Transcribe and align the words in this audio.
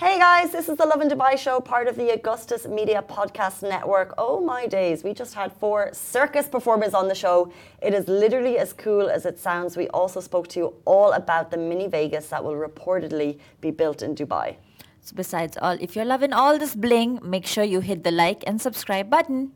Hey 0.00 0.16
guys, 0.16 0.52
this 0.52 0.68
is 0.68 0.76
the 0.76 0.86
Lovin 0.86 1.08
Dubai 1.08 1.36
show, 1.36 1.58
part 1.58 1.88
of 1.88 1.96
the 1.96 2.10
Augustus 2.10 2.68
Media 2.68 3.02
Podcast 3.02 3.68
Network. 3.68 4.14
Oh 4.16 4.38
my 4.38 4.64
days, 4.64 5.02
we 5.02 5.12
just 5.12 5.34
had 5.34 5.52
four 5.54 5.90
circus 5.92 6.46
performers 6.46 6.94
on 6.94 7.08
the 7.08 7.16
show. 7.16 7.52
It 7.82 7.92
is 7.94 8.06
literally 8.06 8.58
as 8.58 8.72
cool 8.72 9.10
as 9.10 9.26
it 9.26 9.40
sounds. 9.40 9.76
We 9.76 9.88
also 9.88 10.20
spoke 10.20 10.46
to 10.50 10.60
you 10.60 10.74
all 10.84 11.14
about 11.14 11.50
the 11.50 11.56
mini 11.56 11.88
Vegas 11.88 12.28
that 12.28 12.44
will 12.44 12.54
reportedly 12.54 13.40
be 13.60 13.72
built 13.72 14.02
in 14.02 14.14
Dubai. 14.14 14.54
So 15.00 15.16
besides 15.16 15.58
all, 15.60 15.76
if 15.80 15.96
you're 15.96 16.04
loving 16.04 16.32
all 16.32 16.58
this 16.58 16.76
bling, 16.76 17.18
make 17.24 17.44
sure 17.44 17.64
you 17.64 17.80
hit 17.80 18.04
the 18.04 18.12
like 18.12 18.44
and 18.46 18.62
subscribe 18.62 19.10
button. 19.10 19.50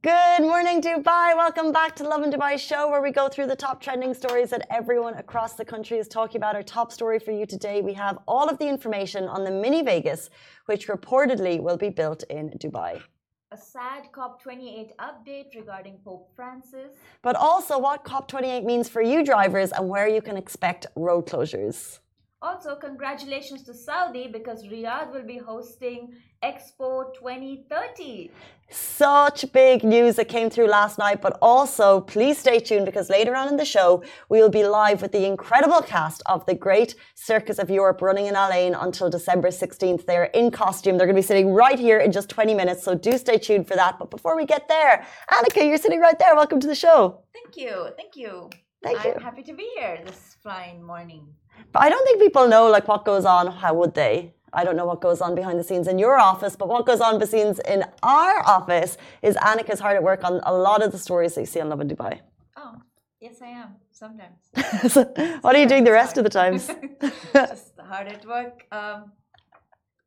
Good 0.00 0.42
morning, 0.42 0.80
Dubai. 0.80 1.34
Welcome 1.36 1.72
back 1.72 1.96
to 1.96 2.04
Lovin 2.04 2.30
Dubai 2.30 2.56
show, 2.56 2.88
where 2.88 3.02
we 3.02 3.10
go 3.10 3.28
through 3.28 3.48
the 3.48 3.56
top 3.56 3.82
trending 3.82 4.14
stories 4.14 4.50
that 4.50 4.64
everyone 4.70 5.14
across 5.14 5.54
the 5.54 5.64
country 5.64 5.98
is 5.98 6.06
talking 6.06 6.36
about. 6.36 6.54
Our 6.54 6.62
top 6.62 6.92
story 6.92 7.18
for 7.18 7.32
you 7.32 7.44
today, 7.44 7.80
we 7.80 7.94
have 7.94 8.16
all 8.28 8.48
of 8.48 8.58
the 8.60 8.68
information 8.68 9.24
on 9.24 9.42
the 9.42 9.50
mini 9.50 9.82
Vegas, 9.82 10.30
which 10.66 10.86
reportedly 10.86 11.60
will 11.60 11.76
be 11.76 11.88
built 11.88 12.22
in 12.30 12.50
Dubai. 12.50 13.02
A 13.50 13.56
sad 13.56 14.04
COP28 14.12 14.90
update 15.00 15.56
regarding 15.56 15.98
Pope 16.04 16.30
Francis. 16.36 16.92
But 17.22 17.34
also 17.34 17.76
what 17.76 18.04
COP28 18.04 18.64
means 18.64 18.88
for 18.88 19.02
you 19.02 19.24
drivers 19.24 19.72
and 19.72 19.88
where 19.88 20.06
you 20.06 20.22
can 20.22 20.36
expect 20.36 20.86
road 20.94 21.26
closures. 21.26 21.98
Also, 22.40 22.76
congratulations 22.76 23.64
to 23.64 23.74
Saudi 23.74 24.28
because 24.28 24.62
Riyadh 24.62 25.12
will 25.12 25.26
be 25.26 25.38
hosting 25.38 26.14
Expo 26.44 27.12
2030. 27.14 28.30
Such 28.70 29.50
big 29.52 29.82
news 29.82 30.14
that 30.14 30.28
came 30.28 30.48
through 30.48 30.68
last 30.68 30.98
night, 30.98 31.20
but 31.20 31.36
also 31.42 32.00
please 32.00 32.38
stay 32.38 32.60
tuned 32.60 32.86
because 32.86 33.10
later 33.10 33.34
on 33.34 33.48
in 33.48 33.56
the 33.56 33.64
show, 33.64 34.04
we 34.28 34.40
will 34.40 34.50
be 34.50 34.64
live 34.64 35.02
with 35.02 35.10
the 35.10 35.26
incredible 35.26 35.82
cast 35.82 36.22
of 36.26 36.46
the 36.46 36.54
Great 36.54 36.94
Circus 37.16 37.58
of 37.58 37.70
Europe 37.70 38.00
running 38.02 38.26
in 38.26 38.36
Al 38.36 38.52
Ain 38.52 38.74
until 38.74 39.10
December 39.10 39.48
16th. 39.48 40.06
They're 40.06 40.24
in 40.26 40.52
costume. 40.52 40.96
They're 40.96 41.08
going 41.08 41.16
to 41.16 41.22
be 41.22 41.26
sitting 41.26 41.52
right 41.52 41.78
here 41.78 41.98
in 41.98 42.12
just 42.12 42.28
20 42.28 42.54
minutes, 42.54 42.84
so 42.84 42.94
do 42.94 43.18
stay 43.18 43.38
tuned 43.38 43.66
for 43.66 43.74
that. 43.74 43.98
But 43.98 44.10
before 44.10 44.36
we 44.36 44.46
get 44.46 44.68
there, 44.68 45.04
Annika, 45.32 45.66
you're 45.66 45.76
sitting 45.76 45.98
right 45.98 46.18
there. 46.20 46.36
Welcome 46.36 46.60
to 46.60 46.68
the 46.68 46.76
show. 46.76 47.24
Thank 47.34 47.56
you. 47.56 47.88
Thank 47.96 48.14
you. 48.14 48.48
Thank 48.80 49.04
I'm 49.04 49.06
you. 49.06 49.18
happy 49.18 49.42
to 49.42 49.54
be 49.54 49.68
here 49.76 49.98
this 50.06 50.36
fine 50.44 50.84
morning. 50.84 51.26
But 51.72 51.82
I 51.82 51.88
don't 51.88 52.04
think 52.06 52.20
people 52.20 52.48
know 52.48 52.68
like 52.68 52.86
what 52.88 53.04
goes 53.04 53.24
on. 53.24 53.46
How 53.48 53.74
would 53.74 53.94
they? 53.94 54.34
I 54.52 54.64
don't 54.64 54.76
know 54.76 54.86
what 54.86 55.00
goes 55.00 55.20
on 55.20 55.34
behind 55.34 55.58
the 55.58 55.64
scenes 55.64 55.86
in 55.88 55.98
your 55.98 56.18
office, 56.18 56.56
but 56.56 56.68
what 56.68 56.86
goes 56.86 57.00
on 57.00 57.18
behind 57.18 57.22
the 57.22 57.26
scenes 57.26 57.60
in 57.60 57.84
our 58.02 58.36
office 58.46 58.96
is 59.22 59.36
Annika's 59.36 59.80
hard 59.80 59.96
at 59.96 60.02
work 60.02 60.24
on 60.24 60.40
a 60.44 60.52
lot 60.52 60.82
of 60.82 60.92
the 60.92 60.98
stories 60.98 61.34
that 61.34 61.42
you 61.42 61.46
see 61.46 61.60
on 61.60 61.68
Lovin 61.68 61.88
Dubai. 61.88 62.20
Oh, 62.56 62.74
yes, 63.20 63.42
I 63.42 63.48
am. 63.48 63.76
Sometimes. 63.90 64.38
so 64.94 65.04
what 65.42 65.54
are 65.54 65.58
you 65.58 65.68
doing 65.68 65.84
the 65.84 65.92
rest 65.92 66.16
of 66.18 66.24
the 66.24 66.30
times? 66.30 66.70
Just 67.32 67.72
hard 67.78 68.06
at 68.08 68.24
work 68.24 68.64
um, 68.72 69.12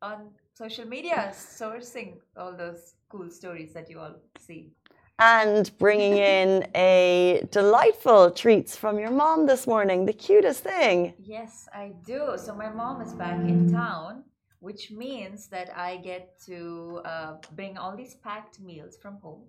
on 0.00 0.30
social 0.54 0.86
media, 0.86 1.30
sourcing 1.32 2.14
all 2.36 2.56
those 2.56 2.94
cool 3.08 3.28
stories 3.30 3.72
that 3.74 3.90
you 3.90 3.98
all 4.00 4.16
see. 4.38 4.72
And 5.18 5.70
bringing 5.78 6.16
in 6.16 6.66
a 6.74 7.46
delightful 7.50 8.30
treats 8.30 8.76
from 8.76 8.98
your 8.98 9.10
mom 9.10 9.46
this 9.46 9.66
morning, 9.66 10.06
the 10.06 10.12
cutest 10.12 10.64
thing. 10.64 11.14
Yes, 11.18 11.68
I 11.72 11.92
do. 12.04 12.34
So 12.36 12.54
my 12.54 12.70
mom 12.70 13.00
is 13.00 13.12
back 13.12 13.40
in 13.40 13.70
town, 13.72 14.24
which 14.60 14.90
means 14.90 15.48
that 15.48 15.76
I 15.76 15.96
get 15.98 16.40
to 16.46 17.00
uh, 17.04 17.34
bring 17.54 17.78
all 17.78 17.96
these 17.96 18.14
packed 18.16 18.60
meals 18.60 18.96
from 19.00 19.18
home, 19.22 19.42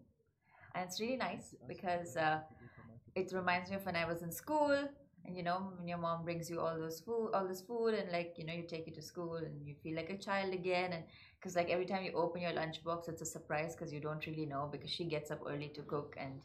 and 0.75 0.85
it's 0.85 0.99
really 0.99 1.17
nice 1.17 1.55
because 1.67 2.17
uh, 2.17 2.39
it 3.15 3.31
reminds 3.33 3.69
me 3.69 3.75
of 3.77 3.85
when 3.85 3.95
I 3.95 4.05
was 4.05 4.21
in 4.21 4.31
school. 4.31 4.77
And 5.25 5.37
you 5.37 5.43
know, 5.43 5.71
when 5.77 5.87
your 5.87 5.97
mom 5.97 6.23
brings 6.23 6.49
you 6.49 6.59
all 6.59 6.77
those 6.77 6.99
food, 6.99 7.31
all 7.33 7.47
this 7.47 7.61
food, 7.61 7.93
and 7.93 8.11
like 8.11 8.33
you 8.37 8.45
know, 8.45 8.53
you 8.53 8.63
take 8.67 8.87
it 8.87 8.95
to 8.95 9.01
school, 9.01 9.35
and 9.35 9.65
you 9.65 9.75
feel 9.81 9.95
like 9.95 10.09
a 10.09 10.17
child 10.17 10.53
again. 10.53 10.91
And 10.93 11.03
because 11.39 11.55
like 11.55 11.69
every 11.69 11.85
time 11.85 12.03
you 12.03 12.11
open 12.13 12.41
your 12.41 12.51
lunchbox, 12.51 13.07
it's 13.07 13.21
a 13.21 13.25
surprise 13.25 13.75
because 13.75 13.93
you 13.93 14.01
don't 14.01 14.25
really 14.25 14.45
know 14.45 14.69
because 14.71 14.89
she 14.89 15.05
gets 15.05 15.31
up 15.31 15.39
early 15.47 15.69
to 15.75 15.81
cook, 15.83 16.15
and 16.19 16.41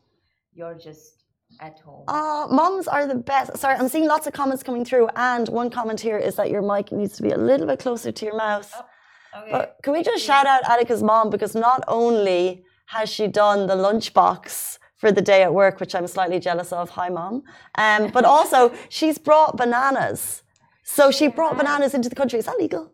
you're 0.55 0.75
just 0.75 1.25
at 1.61 1.79
home. 1.80 2.05
Oh, 2.08 2.47
moms 2.51 2.86
are 2.86 3.07
the 3.07 3.14
best. 3.17 3.57
Sorry, 3.57 3.75
I'm 3.75 3.89
seeing 3.89 4.07
lots 4.07 4.27
of 4.27 4.33
comments 4.33 4.63
coming 4.63 4.85
through, 4.85 5.08
and 5.17 5.48
one 5.48 5.70
comment 5.70 6.01
here 6.01 6.19
is 6.19 6.36
that 6.36 6.51
your 6.51 6.63
mic 6.63 6.92
needs 6.92 7.17
to 7.17 7.23
be 7.23 7.31
a 7.31 7.39
little 7.39 7.67
bit 7.67 7.81
closer 7.81 8.13
to 8.13 8.25
your 8.25 8.36
mouth. 8.36 8.73
Oh, 8.77 9.41
okay. 9.41 9.51
But 9.51 9.77
can 9.83 9.92
we 9.92 10.02
just 10.02 10.25
shout 10.25 10.47
out 10.47 10.63
Annika's 10.64 11.02
mom 11.02 11.31
because 11.31 11.55
not 11.55 11.83
only 11.89 12.64
has 12.86 13.08
she 13.08 13.27
done 13.27 13.67
the 13.67 13.75
lunchbox 13.75 14.79
for 14.98 15.11
the 15.11 15.23
day 15.23 15.42
at 15.42 15.55
work, 15.55 15.81
which 15.81 15.95
I'm 15.95 16.07
slightly 16.07 16.39
jealous 16.39 16.73
of. 16.73 16.91
Hi, 16.91 17.09
mom. 17.09 17.45
Um, 17.77 18.11
but 18.11 18.25
also 18.25 18.73
she's 18.89 19.17
brought 19.17 19.57
bananas. 19.57 20.42
So 20.83 21.11
she 21.11 21.29
brought 21.29 21.57
bananas 21.57 21.95
into 21.95 22.09
the 22.09 22.17
country. 22.17 22.39
Is 22.39 22.47
that 22.47 22.59
legal? 22.59 22.92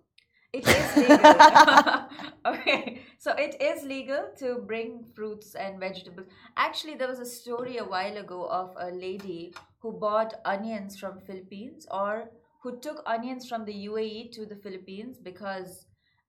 It 0.53 0.69
is 0.69 0.97
legal. 0.97 2.06
okay, 2.47 3.03
so 3.19 3.32
it 3.32 3.60
is 3.60 3.82
legal 3.84 4.31
to 4.38 4.59
bring 4.66 5.04
fruits 5.14 5.54
and 5.54 5.81
vegetables. 5.81 6.28
Actually, 6.56 6.94
there 6.94 7.09
was 7.09 7.19
a 7.19 7.26
story 7.26 7.78
a 7.78 7.84
while 7.84 8.16
ago 8.16 8.47
of 8.48 8.76
a 8.78 8.91
lady 8.91 9.54
who 9.81 9.93
bought 9.93 10.34
onions 10.44 10.98
from 10.98 11.20
Philippines 11.26 11.87
or 11.91 12.31
who 12.62 12.78
took 12.78 13.03
onions 13.06 13.48
from 13.48 13.64
the 13.64 13.87
UAE 13.88 14.32
to 14.32 14.47
the 14.47 14.56
Philippines 14.56 15.19
because 15.19 15.87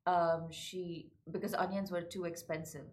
um, 0.08 0.48
she 0.52 1.12
because 1.32 1.54
onions 1.54 1.92
were 1.92 2.02
too 2.02 2.26
expensive. 2.26 2.88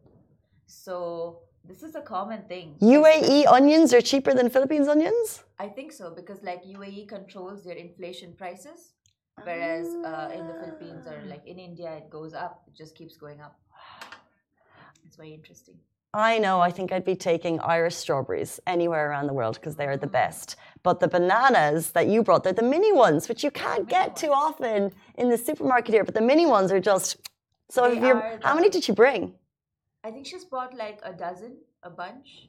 So 0.66 1.40
this 1.64 1.82
is 1.82 1.94
a 1.94 2.00
common 2.00 2.42
thing. 2.42 2.74
UAE 2.80 3.46
onions 3.46 3.94
are 3.94 4.00
cheaper 4.00 4.34
than 4.34 4.50
Philippines 4.50 4.88
onions? 4.88 5.44
I 5.58 5.68
think 5.68 5.92
so 5.92 6.10
because 6.10 6.42
like 6.42 6.64
UAE 6.64 7.08
controls 7.08 7.62
their 7.64 7.76
inflation 7.76 8.34
prices, 8.34 8.92
whereas 9.42 9.86
uh, 9.86 10.30
in 10.34 10.46
the 10.46 10.54
Philippines 10.54 11.06
or 11.06 11.22
like 11.26 11.46
in 11.46 11.58
India 11.58 11.90
it 11.92 12.10
goes 12.10 12.34
up. 12.34 12.62
It 12.66 12.74
just 12.74 12.94
keeps 12.94 13.16
going 13.16 13.40
up. 13.40 13.58
It's 15.06 15.16
very 15.16 15.34
interesting. 15.34 15.74
I 16.14 16.38
know, 16.38 16.60
I 16.60 16.70
think 16.70 16.92
I'd 16.92 17.06
be 17.06 17.16
taking 17.16 17.58
Irish 17.60 17.96
strawberries 17.96 18.60
anywhere 18.66 19.08
around 19.08 19.28
the 19.28 19.32
world 19.32 19.54
because 19.54 19.76
they're 19.76 19.96
the 19.96 20.06
best. 20.06 20.56
But 20.82 21.00
the 21.00 21.08
bananas 21.08 21.92
that 21.92 22.06
you 22.06 22.22
brought, 22.22 22.44
they're 22.44 22.52
the 22.52 22.62
mini 22.62 22.92
ones, 22.92 23.30
which 23.30 23.42
you 23.42 23.50
can't 23.50 23.88
get 23.88 24.14
too 24.14 24.30
often 24.30 24.92
in 25.16 25.30
the 25.30 25.38
supermarket 25.38 25.94
here. 25.94 26.04
But 26.04 26.14
the 26.14 26.20
mini 26.20 26.44
ones 26.44 26.70
are 26.70 26.80
just. 26.80 27.16
So 27.70 27.88
They 27.88 27.96
if 27.96 28.02
you're, 28.02 28.22
are 28.22 28.38
how 28.42 28.54
many 28.54 28.68
did 28.68 28.86
you 28.88 28.94
bring? 28.94 29.34
I 30.04 30.10
think 30.10 30.26
she's 30.26 30.44
bought 30.44 30.74
like 30.74 31.00
a 31.04 31.12
dozen, 31.12 31.58
a 31.82 31.90
bunch. 31.90 32.48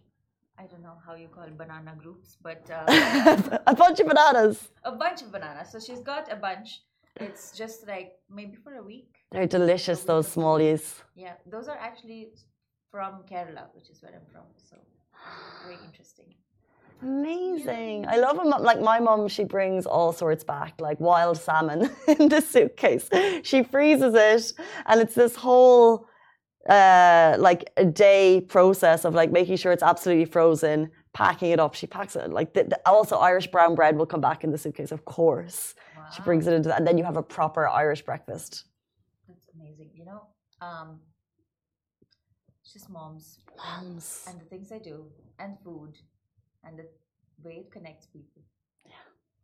I 0.58 0.64
don't 0.66 0.82
know 0.84 0.98
how 1.06 1.16
you 1.16 1.28
call 1.28 1.48
banana 1.56 1.94
groups, 1.98 2.38
but 2.42 2.70
uh, 2.70 3.60
a 3.68 3.76
bunch 3.76 4.00
of 4.00 4.08
bananas. 4.08 4.70
a 4.84 4.92
bunch 4.92 5.22
of 5.22 5.32
bananas. 5.32 5.72
So 5.72 5.80
she's 5.80 6.02
got 6.02 6.32
a 6.32 6.36
bunch. 6.36 6.82
It's 7.18 7.52
just 7.56 7.88
like 7.88 8.14
maybe 8.30 8.56
for 8.56 8.76
a 8.76 8.84
week. 8.84 9.16
They're 9.32 9.48
delicious, 9.48 10.04
those 10.04 10.28
smallies. 10.34 11.02
Yeah, 11.16 11.34
those 11.50 11.68
are 11.68 11.78
actually 11.78 12.30
from 12.92 13.24
Kerala, 13.30 13.66
which 13.74 13.90
is 13.90 14.02
where 14.02 14.14
I'm 14.14 14.28
from. 14.32 14.46
So 14.58 14.78
very 15.64 15.78
interesting. 15.86 16.34
Amazing. 17.02 18.08
I 18.08 18.18
love 18.18 18.38
them. 18.38 18.50
Like 18.50 18.80
my 18.82 19.00
mum, 19.00 19.28
she 19.28 19.44
brings 19.44 19.86
all 19.86 20.14
sorts 20.14 20.44
back, 20.44 20.80
like 20.80 21.00
wild 21.00 21.38
salmon 21.38 21.90
in 22.08 22.30
the 22.30 22.42
suitcase. 22.42 23.10
She 23.44 23.64
freezes 23.64 24.14
it, 24.16 24.54
and 24.86 25.02
it's 25.02 25.16
this 25.16 25.36
whole 25.36 26.08
uh 26.70 27.36
like 27.40 27.70
a 27.78 27.86
day 27.86 28.42
process 28.42 29.04
of 29.06 29.14
like 29.14 29.32
making 29.32 29.58
sure 29.58 29.72
it's 29.72 29.84
absolutely 29.84 30.26
frozen, 30.26 30.90
packing 31.14 31.52
it 31.52 31.60
up. 31.60 31.74
She 31.76 31.88
packs 31.88 32.16
it 32.16 32.32
like 32.32 32.54
the, 32.54 32.64
the- 32.64 32.82
also 32.86 33.18
Irish 33.18 33.48
brown 33.48 33.76
bread 33.76 33.98
will 33.98 34.06
come 34.06 34.22
back 34.22 34.44
in 34.44 34.52
the 34.52 34.58
suitcase, 34.58 34.92
of 34.92 35.04
course. 35.06 35.76
She 36.16 36.22
brings 36.22 36.48
it 36.48 36.54
into 36.54 36.70
that, 36.70 36.78
and 36.78 36.88
then 36.88 36.98
you 36.98 37.04
have 37.04 37.18
a 37.18 37.24
proper 37.24 37.68
Irish 37.68 38.02
breakfast. 38.04 38.66
That's 39.28 39.48
amazing. 39.56 39.90
You 39.96 40.06
know, 40.06 40.22
um, 40.62 41.00
it's 42.62 42.74
just 42.74 42.90
moms 42.90 43.40
moms, 43.58 44.26
and 44.28 44.40
the 44.40 44.46
things 44.46 44.72
I 44.72 44.80
do 44.80 45.06
and 45.40 45.58
food 45.64 45.94
and 46.64 46.78
the 46.80 46.86
way 47.44 47.56
it 47.66 47.72
connects 47.72 48.06
people. 48.08 48.42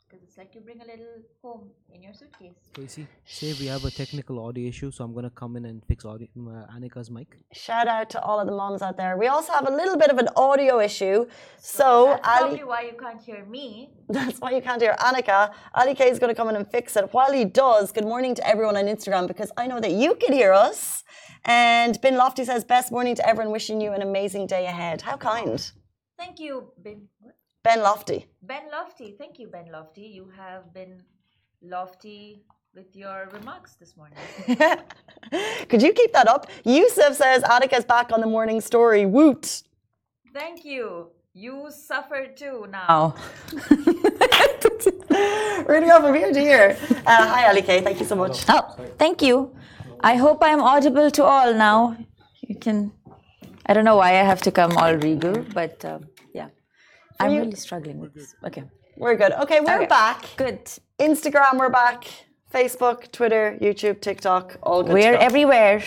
Because 0.10 0.24
it's 0.24 0.38
like 0.40 0.56
you 0.56 0.62
bring 0.62 0.82
a 0.82 0.86
little 0.86 1.22
home 1.44 1.70
in 1.94 2.02
your 2.02 2.14
suitcase. 2.16 2.56
Tracy, 2.74 3.06
say 3.26 3.54
we 3.60 3.68
have 3.68 3.86
a 3.86 3.92
technical 3.92 4.40
audio 4.44 4.68
issue, 4.68 4.90
so 4.90 5.04
I'm 5.04 5.14
gonna 5.14 5.30
come 5.30 5.56
in 5.56 5.66
and 5.66 5.86
fix 5.86 6.04
audio, 6.04 6.28
uh, 6.36 6.66
Annika's 6.76 7.12
mic. 7.12 7.38
Shout 7.54 7.88
out 7.88 8.10
to 8.12 8.22
all 8.24 8.40
of 8.40 8.48
the 8.48 8.52
moms 8.54 8.82
out 8.82 8.98
there. 8.98 9.18
We 9.18 9.28
also 9.28 9.54
have 9.54 9.68
a 9.68 9.72
little 9.72 9.98
bit 9.98 10.10
of 10.10 10.18
an 10.18 10.30
audio 10.36 10.80
issue. 10.80 11.28
So, 11.60 12.18
that's 12.24 12.28
Ali. 12.28 12.40
probably 12.40 12.64
why 12.64 12.82
you 12.82 12.94
can't 13.00 13.22
hear 13.22 13.46
me. 13.46 13.92
That's 14.10 14.40
why 14.40 14.52
you 14.52 14.62
can't 14.62 14.82
hear 14.82 14.96
Annika. 15.00 15.54
Ali 15.76 15.94
K 15.94 16.10
is 16.10 16.18
going 16.18 16.34
to 16.34 16.36
come 16.36 16.50
in 16.50 16.56
and 16.56 16.68
fix 16.68 16.96
it. 16.96 17.14
While 17.14 17.32
he 17.32 17.46
does, 17.46 17.92
good 17.92 18.06
morning 18.06 18.34
to 18.34 18.48
everyone 18.48 18.76
on 18.76 18.86
Instagram 18.86 19.28
because 19.28 19.52
I 19.56 19.68
know 19.68 19.80
that 19.80 19.92
you 19.92 20.16
can 20.16 20.34
hear 20.34 20.52
us. 20.52 21.04
And 21.46 22.02
Ben 22.02 22.18
Lofty 22.18 22.44
says, 22.44 22.64
best 22.64 22.92
morning 22.92 23.14
to 23.16 23.30
everyone, 23.30 23.52
wishing 23.52 23.80
you 23.80 23.92
an 23.92 24.02
amazing 24.02 24.48
day 24.48 24.66
ahead. 24.66 25.02
How 25.04 25.18
kind. 25.18 25.72
Thank 26.18 26.40
you, 26.40 26.72
Ben. 26.84 27.08
What? 27.64 27.74
Ben 27.74 27.84
Lofty. 27.84 28.26
Ben 28.44 28.64
Lofty. 28.72 29.16
Thank 29.18 29.40
you, 29.40 29.48
Ben 29.48 29.72
Lofty. 29.72 30.02
You 30.02 30.30
have 30.38 30.74
been 30.74 31.02
lofty 31.62 32.44
with 32.76 32.96
your 32.96 33.30
remarks 33.34 33.76
this 33.76 33.96
morning. 33.98 34.18
Could 35.70 35.82
you 35.82 35.94
keep 35.94 36.14
that 36.14 36.28
up? 36.28 36.50
Yusuf 36.66 37.16
says, 37.16 37.44
Annika's 37.44 37.86
back 37.86 38.12
on 38.12 38.22
the 38.22 38.28
morning 38.28 38.62
story. 38.62 39.06
Woot. 39.06 39.64
Thank 40.34 40.64
you. 40.64 41.08
You 41.34 41.68
suffer 41.70 42.28
too 42.36 42.66
now. 42.70 43.16
Reading 45.68 45.92
off 45.92 46.04
of 46.04 46.16
ear 46.16 46.34
to 46.34 46.40
ear. 46.40 46.78
Uh, 47.06 47.28
hi, 47.28 47.48
Ali 47.48 47.62
K. 47.62 47.82
Thank 47.82 48.00
you 48.00 48.06
so 48.06 48.16
much. 48.16 48.46
Oh, 48.50 48.76
thank 48.98 49.22
you. 49.22 49.56
I 50.02 50.16
hope 50.16 50.40
I'm 50.42 50.62
audible 50.62 51.12
to 51.12 51.24
all 51.24 51.54
now. 51.54 51.98
You 52.42 52.56
can. 52.56 52.92
I 53.66 53.74
don't 53.74 53.86
know 53.86 53.98
why 53.98 54.10
I 54.12 54.24
have 54.24 54.42
to 54.44 54.52
come 54.52 54.78
all 54.78 54.96
regal, 54.96 55.46
but 55.54 55.86
uh, 55.86 56.00
yeah, 56.08 56.19
I'm 57.20 57.32
you- 57.32 57.40
really 57.42 57.56
struggling 57.56 58.00
with 58.00 58.14
this. 58.14 58.36
Okay, 58.46 58.64
We're 58.98 59.16
good. 59.16 59.32
Okay, 59.44 59.60
we're 59.62 59.76
Okay. 59.78 59.86
back. 59.86 60.26
good. 60.36 60.60
Instagram, 61.00 61.58
we're 61.58 61.70
back. 61.70 62.04
Facebook, 62.54 63.12
Twitter, 63.12 63.58
YouTube, 63.62 64.02
TikTok, 64.02 64.58
all 64.64 64.84
good. 64.84 64.94
We're 64.94 65.16
everywhere 65.16 65.82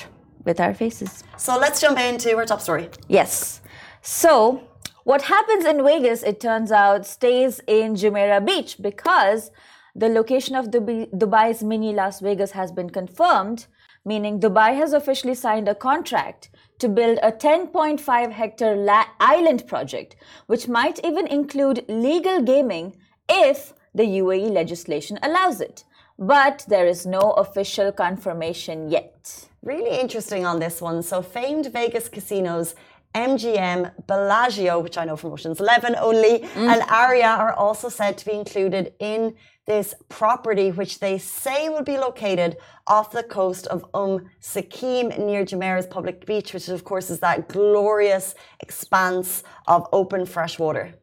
with 0.45 0.59
our 0.61 0.73
faces. 0.75 1.23
So 1.37 1.59
let's 1.59 1.81
jump 1.81 1.99
into 1.99 2.35
our 2.37 2.47
top 2.47 2.61
story. 2.61 2.89
Yes. 3.09 3.61
So, 4.01 4.63
what 5.05 5.23
happens 5.23 5.65
in 5.65 5.85
Vegas, 5.85 6.23
it 6.23 6.41
turns 6.41 6.71
out, 6.73 7.05
stays 7.07 7.61
in 7.67 7.95
Jumeirah 7.97 8.45
Beach 8.47 8.77
because 8.81 9.51
the 9.95 10.09
location 10.09 10.55
of 10.57 10.67
Dubai's 10.71 11.63
mini 11.63 11.93
Las 11.93 12.21
Vegas 12.21 12.53
has 12.53 12.73
been 12.73 12.89
confirmed, 12.89 13.67
meaning 14.05 14.41
Dubai 14.41 14.75
has 14.77 14.93
officially 14.93 15.35
signed 15.35 15.69
a 15.69 15.75
contract 15.75 16.51
to 16.79 16.89
build 16.89 17.19
a 17.23 17.31
10.5 17.31 18.33
hectare 18.33 18.77
la- 18.77 19.07
island 19.21 19.67
project, 19.67 20.17
which 20.47 20.69
might 20.69 20.99
even 21.05 21.27
include 21.27 21.85
legal 21.89 22.43
gaming 22.43 22.97
if 23.29 23.73
the 23.95 24.05
UAE 24.05 24.51
legislation 24.51 25.19
allows 25.23 25.61
it. 25.61 25.85
But 26.19 26.65
there 26.69 26.87
is 26.87 27.07
no 27.07 27.33
official 27.45 27.93
confirmation 27.93 28.91
yet. 28.91 29.49
Really 29.63 30.01
interesting 30.01 30.45
on 30.45 30.59
this 30.59 30.81
one. 30.81 31.03
So, 31.03 31.23
famed 31.23 31.67
Vegas 31.73 32.09
casinos, 32.09 32.75
MGM, 33.15 33.93
Bellagio, 34.07 34.81
which 34.81 34.97
I 34.97 35.05
know 35.05 35.17
from 35.17 35.33
Ocean's 35.33 35.61
11 35.61 35.97
only, 35.97 36.41
mm. 36.41 36.57
and 36.57 36.83
Aria 36.91 37.29
are 37.29 37.53
also 37.53 37.89
said 37.89 38.17
to 38.19 38.25
be 38.25 38.33
included 38.33 38.95
in 38.99 39.35
this 39.67 39.95
property, 40.09 40.71
which 40.71 40.99
they 40.99 41.19
say 41.19 41.69
will 41.69 41.85
be 41.85 41.99
located 41.99 42.57
off 42.87 43.13
the 43.13 43.23
coast 43.23 43.67
of 43.69 43.85
Um 43.95 44.29
Sakim 44.41 45.19
near 45.19 45.45
Jumeirah's 45.45 45.87
public 45.87 46.27
beach, 46.27 46.53
which 46.53 46.69
of 46.69 46.85
course 46.85 47.11
is 47.11 47.21
that 47.21 47.49
glorious 47.49 48.35
expanse 48.61 49.45
of 49.69 49.87
open 49.93 50.27
fresh 50.27 50.59
water. 50.59 50.95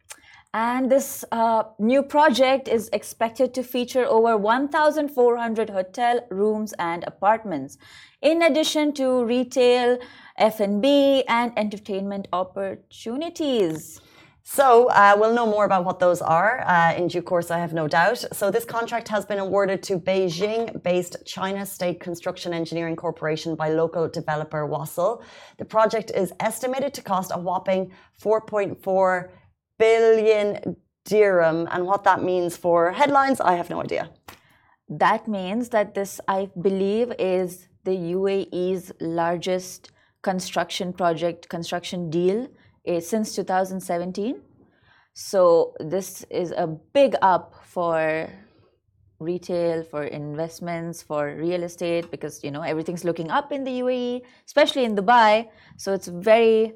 And 0.53 0.91
this 0.91 1.23
uh, 1.31 1.63
new 1.77 2.01
project 2.01 2.67
is 2.67 2.89
expected 2.91 3.53
to 3.53 3.61
feature 3.61 4.05
over 4.05 4.35
1,400 4.35 5.69
hotel 5.69 6.25
rooms 6.31 6.73
and 6.79 7.03
apartments, 7.05 7.77
in 8.23 8.41
addition 8.41 8.91
to 8.93 9.23
retail, 9.25 9.99
F&B, 10.37 11.23
and 11.27 11.53
entertainment 11.55 12.27
opportunities. 12.33 14.01
So 14.51 14.87
uh, 14.87 15.15
we'll 15.15 15.35
know 15.35 15.45
more 15.45 15.65
about 15.65 15.85
what 15.85 15.99
those 15.99 16.23
are 16.23 16.61
uh, 16.61 16.95
in 16.95 17.07
due 17.07 17.21
course, 17.21 17.51
I 17.51 17.59
have 17.59 17.71
no 17.71 17.87
doubt. 17.87 18.25
So 18.33 18.49
this 18.49 18.65
contract 18.65 19.07
has 19.09 19.23
been 19.23 19.37
awarded 19.37 19.83
to 19.83 19.99
Beijing-based 19.99 21.17
China 21.23 21.63
State 21.67 21.99
Construction 21.99 22.51
Engineering 22.51 22.95
Corporation 22.95 23.55
by 23.55 23.69
local 23.69 24.09
developer 24.09 24.67
Wasl. 24.67 25.21
The 25.59 25.65
project 25.65 26.09
is 26.15 26.33
estimated 26.39 26.95
to 26.95 27.03
cost 27.03 27.31
a 27.31 27.37
whopping 27.37 27.91
4.4 28.19 29.29
billion 29.77 30.75
dirham, 31.05 31.67
and 31.69 31.85
what 31.85 32.03
that 32.05 32.23
means 32.23 32.57
for 32.57 32.91
headlines, 32.91 33.39
I 33.39 33.53
have 33.53 33.69
no 33.69 33.83
idea. 33.83 34.09
That 34.89 35.27
means 35.27 35.69
that 35.69 35.93
this, 35.93 36.19
I 36.27 36.49
believe, 36.59 37.13
is 37.19 37.67
the 37.83 37.91
UAE's 37.91 38.91
largest 38.99 39.91
construction 40.23 40.91
project, 40.91 41.49
construction 41.49 42.09
deal 42.09 42.47
Eh, 42.89 42.99
since 42.99 43.35
2017. 43.35 44.41
So 45.13 45.75
this 45.79 46.25
is 46.31 46.49
a 46.57 46.65
big 46.65 47.13
up 47.21 47.53
for 47.63 48.27
retail, 49.19 49.83
for 49.83 50.05
investments, 50.05 51.03
for 51.03 51.35
real 51.35 51.61
estate, 51.61 52.09
because 52.09 52.43
you 52.43 52.49
know 52.49 52.63
everything's 52.63 53.05
looking 53.05 53.29
up 53.29 53.51
in 53.51 53.63
the 53.63 53.81
UAE, 53.85 54.21
especially 54.47 54.85
in 54.85 54.95
Dubai. 54.95 55.49
So 55.77 55.93
it's 55.93 56.07
very 56.07 56.73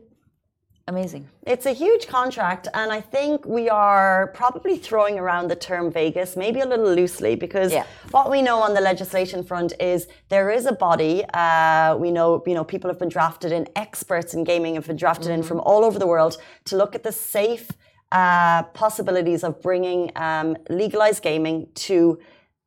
amazing. 0.88 1.28
It's 1.48 1.66
a 1.66 1.72
huge 1.72 2.08
contract, 2.08 2.68
and 2.74 2.92
I 2.92 3.00
think 3.00 3.46
we 3.46 3.70
are 3.70 4.28
probably 4.34 4.78
throwing 4.78 5.18
around 5.18 5.48
the 5.48 5.56
term 5.56 5.92
Vegas 5.92 6.36
maybe 6.36 6.60
a 6.60 6.66
little 6.66 6.94
loosely 6.94 7.36
because 7.36 7.72
Yeah. 7.72 7.86
what 8.12 8.30
we 8.30 8.42
know 8.42 8.60
on 8.62 8.74
the 8.74 8.82
legislation 8.82 9.44
front 9.44 9.74
is 9.80 10.08
there 10.30 10.50
is 10.52 10.66
a 10.66 10.74
body. 10.74 11.24
Uh, 11.34 11.96
we 11.98 12.12
know, 12.12 12.44
you 12.46 12.54
know, 12.54 12.64
people 12.66 12.90
have 12.90 13.00
been 13.00 13.10
drafted 13.10 13.52
in, 13.52 13.68
experts 13.76 14.34
in 14.34 14.44
gaming 14.44 14.76
have 14.76 14.88
been 14.88 14.98
drafted 14.98 15.32
in 15.32 15.42
from 15.44 15.60
all 15.62 15.86
over 15.86 15.98
the 15.98 16.08
world 16.08 16.38
to 16.66 16.76
look 16.76 16.96
at 16.96 17.04
the 17.04 17.12
safe 17.12 17.72
uh, 18.12 18.64
possibilities 18.74 19.44
of 19.44 19.62
bringing 19.62 20.12
um, 20.18 20.56
legalized 20.70 21.24
gaming 21.24 21.68
to 21.76 22.20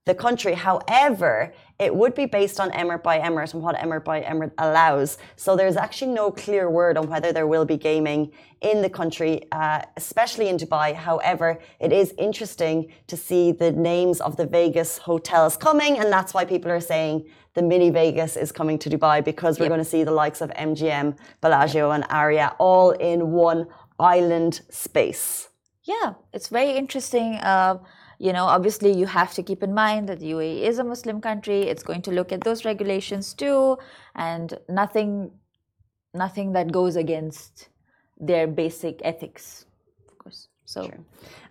the 0.06 0.14
country. 0.14 0.54
However, 0.54 1.52
it 1.78 1.94
would 1.94 2.14
be 2.14 2.26
based 2.26 2.58
on 2.58 2.70
emirate 2.70 3.02
by 3.02 3.18
emirate 3.18 3.52
and 3.52 3.62
what 3.62 3.76
emirate 3.76 4.04
by 4.04 4.22
emirate 4.22 4.52
allows. 4.58 5.18
So 5.34 5.56
there's 5.56 5.76
actually 5.76 6.12
no 6.12 6.30
clear 6.30 6.70
word 6.70 6.96
on 6.96 7.08
whether 7.10 7.32
there 7.32 7.46
will 7.46 7.64
be 7.66 7.76
gaming 7.76 8.32
in 8.62 8.80
the 8.82 8.88
country, 8.88 9.42
uh, 9.52 9.82
especially 9.96 10.48
in 10.48 10.56
Dubai. 10.56 10.94
However, 10.94 11.58
it 11.80 11.92
is 11.92 12.14
interesting 12.18 12.92
to 13.08 13.16
see 13.16 13.52
the 13.52 13.72
names 13.72 14.20
of 14.20 14.36
the 14.36 14.46
Vegas 14.46 14.96
hotels 14.96 15.56
coming, 15.56 15.98
and 15.98 16.10
that's 16.10 16.32
why 16.32 16.44
people 16.44 16.70
are 16.70 16.80
saying 16.80 17.26
the 17.54 17.62
mini 17.62 17.90
Vegas 17.90 18.36
is 18.36 18.52
coming 18.52 18.78
to 18.78 18.88
Dubai 18.88 19.24
because 19.24 19.58
we're 19.58 19.64
Yep. 19.64 19.70
going 19.74 19.84
to 19.86 19.90
see 19.96 20.04
the 20.04 20.12
likes 20.12 20.40
of 20.40 20.50
MGM, 20.68 21.16
Bellagio, 21.40 21.90
and 21.90 22.04
Aria 22.10 22.54
all 22.58 22.92
in 22.92 23.32
one 23.32 23.66
island 23.98 24.60
space. 24.70 25.48
Yeah, 25.84 26.14
it's 26.32 26.48
very 26.48 26.72
interesting. 26.82 27.34
Uh, 27.36 27.78
you 28.18 28.32
know, 28.32 28.44
obviously, 28.44 28.92
you 28.96 29.06
have 29.06 29.34
to 29.34 29.42
keep 29.42 29.62
in 29.62 29.74
mind 29.74 30.08
that 30.08 30.20
the 30.20 30.30
UAE 30.32 30.62
is 30.62 30.78
a 30.78 30.84
Muslim 30.84 31.20
country. 31.20 31.62
It's 31.62 31.82
going 31.82 32.02
to 32.02 32.10
look 32.10 32.32
at 32.32 32.42
those 32.42 32.64
regulations 32.64 33.34
too, 33.34 33.78
and 34.14 34.58
nothing, 34.68 35.30
nothing 36.14 36.52
that 36.52 36.72
goes 36.72 36.96
against 36.96 37.68
their 38.18 38.46
basic 38.46 39.00
ethics, 39.04 39.66
of 40.08 40.18
course. 40.18 40.48
So, 40.64 40.90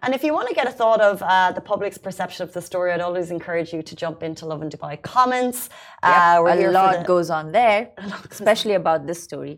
And 0.04 0.14
if 0.14 0.24
you 0.24 0.34
want 0.34 0.50
to 0.50 0.56
get 0.56 0.68
a 0.68 0.72
thought 0.72 1.00
of 1.00 1.24
uh, 1.24 1.52
the 1.54 1.62
public's 1.62 1.98
perception 1.98 2.44
of 2.44 2.52
the 2.52 2.62
story, 2.62 2.92
I'd 2.92 3.00
always 3.00 3.32
encourage 3.32 3.72
you 3.72 3.82
to 3.82 3.96
jump 3.96 4.24
into 4.24 4.46
Lovin 4.46 4.70
Dubai 4.70 5.02
comments. 5.02 5.70
Uh, 6.04 6.44
a 6.46 6.72
lot 6.72 7.00
the- 7.00 7.06
goes 7.06 7.30
on 7.30 7.52
there, 7.54 7.92
especially 8.32 8.74
about 8.74 9.08
this 9.08 9.24
story. 9.24 9.58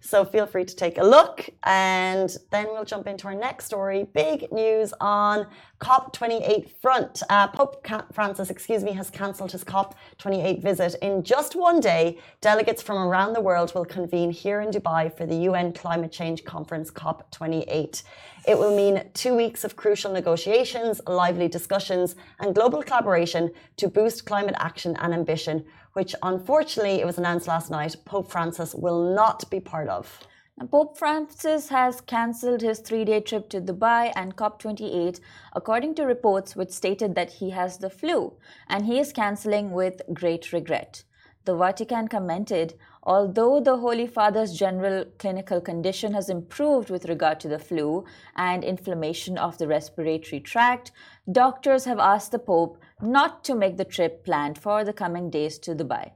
So 0.00 0.24
feel 0.24 0.46
free 0.46 0.66
to 0.66 0.76
take 0.76 0.98
a 0.98 1.04
look. 1.04 1.48
And 1.64 2.28
then 2.50 2.66
we'll 2.66 2.84
jump 2.84 3.06
into 3.06 3.26
our 3.28 3.34
next 3.34 3.64
story. 3.64 4.06
Big 4.12 4.52
news 4.52 4.92
on 5.00 5.46
COP28 5.80 6.70
front. 6.82 7.22
Uh, 7.30 7.46
Pope 7.48 7.86
Francis, 8.12 8.50
excuse 8.50 8.82
me, 8.82 8.92
has 8.92 9.10
cancelled 9.10 9.52
his 9.52 9.62
COP28 9.62 10.60
visit. 10.60 10.96
In 11.02 11.22
just 11.22 11.54
one 11.54 11.78
day, 11.78 12.18
delegates 12.40 12.82
from 12.82 12.98
around 12.98 13.32
the 13.32 13.40
world 13.40 13.72
will 13.74 13.84
convene 13.84 14.30
here 14.30 14.60
in 14.60 14.70
Dubai 14.70 15.16
for 15.16 15.24
the 15.24 15.36
UN 15.36 15.72
Climate 15.72 16.10
Change 16.10 16.44
Conference 16.44 16.90
COP28. 16.90 18.02
It 18.48 18.58
will 18.58 18.76
mean 18.76 19.04
two 19.14 19.34
weeks 19.36 19.62
of 19.62 19.76
crucial 19.76 20.12
negotiations, 20.12 21.00
lively 21.06 21.48
discussions, 21.48 22.16
and 22.40 22.54
global 22.54 22.82
collaboration 22.82 23.52
to 23.76 23.88
boost 23.88 24.26
climate 24.26 24.56
action 24.58 24.96
and 25.00 25.14
ambition, 25.14 25.64
which 25.92 26.14
unfortunately, 26.22 27.00
it 27.00 27.06
was 27.06 27.18
announced 27.18 27.46
last 27.46 27.70
night, 27.70 27.94
Pope 28.04 28.30
Francis 28.30 28.74
will 28.74 29.14
not 29.14 29.48
be 29.50 29.60
part 29.60 29.88
of. 29.88 30.20
Pope 30.66 30.98
Francis 30.98 31.68
has 31.68 32.00
cancelled 32.00 32.62
his 32.62 32.80
three 32.80 33.04
day 33.04 33.20
trip 33.20 33.48
to 33.48 33.60
Dubai 33.60 34.12
and 34.16 34.36
COP28, 34.36 35.20
according 35.54 35.94
to 35.94 36.04
reports 36.04 36.56
which 36.56 36.72
stated 36.72 37.14
that 37.14 37.30
he 37.34 37.50
has 37.50 37.78
the 37.78 37.88
flu 37.88 38.34
and 38.68 38.84
he 38.84 38.98
is 38.98 39.12
cancelling 39.12 39.70
with 39.70 40.02
great 40.12 40.52
regret. 40.52 41.04
The 41.44 41.54
Vatican 41.56 42.08
commented 42.08 42.74
although 43.04 43.60
the 43.60 43.78
Holy 43.78 44.08
Father's 44.08 44.52
general 44.52 45.04
clinical 45.18 45.60
condition 45.60 46.12
has 46.12 46.28
improved 46.28 46.90
with 46.90 47.08
regard 47.08 47.38
to 47.40 47.48
the 47.48 47.60
flu 47.60 48.04
and 48.36 48.64
inflammation 48.64 49.38
of 49.38 49.58
the 49.58 49.68
respiratory 49.68 50.40
tract, 50.40 50.90
doctors 51.30 51.84
have 51.84 52.00
asked 52.00 52.32
the 52.32 52.38
Pope 52.38 52.78
not 53.00 53.44
to 53.44 53.54
make 53.54 53.76
the 53.76 53.84
trip 53.84 54.24
planned 54.24 54.58
for 54.58 54.84
the 54.84 54.92
coming 54.92 55.30
days 55.30 55.56
to 55.60 55.74
Dubai 55.74 56.10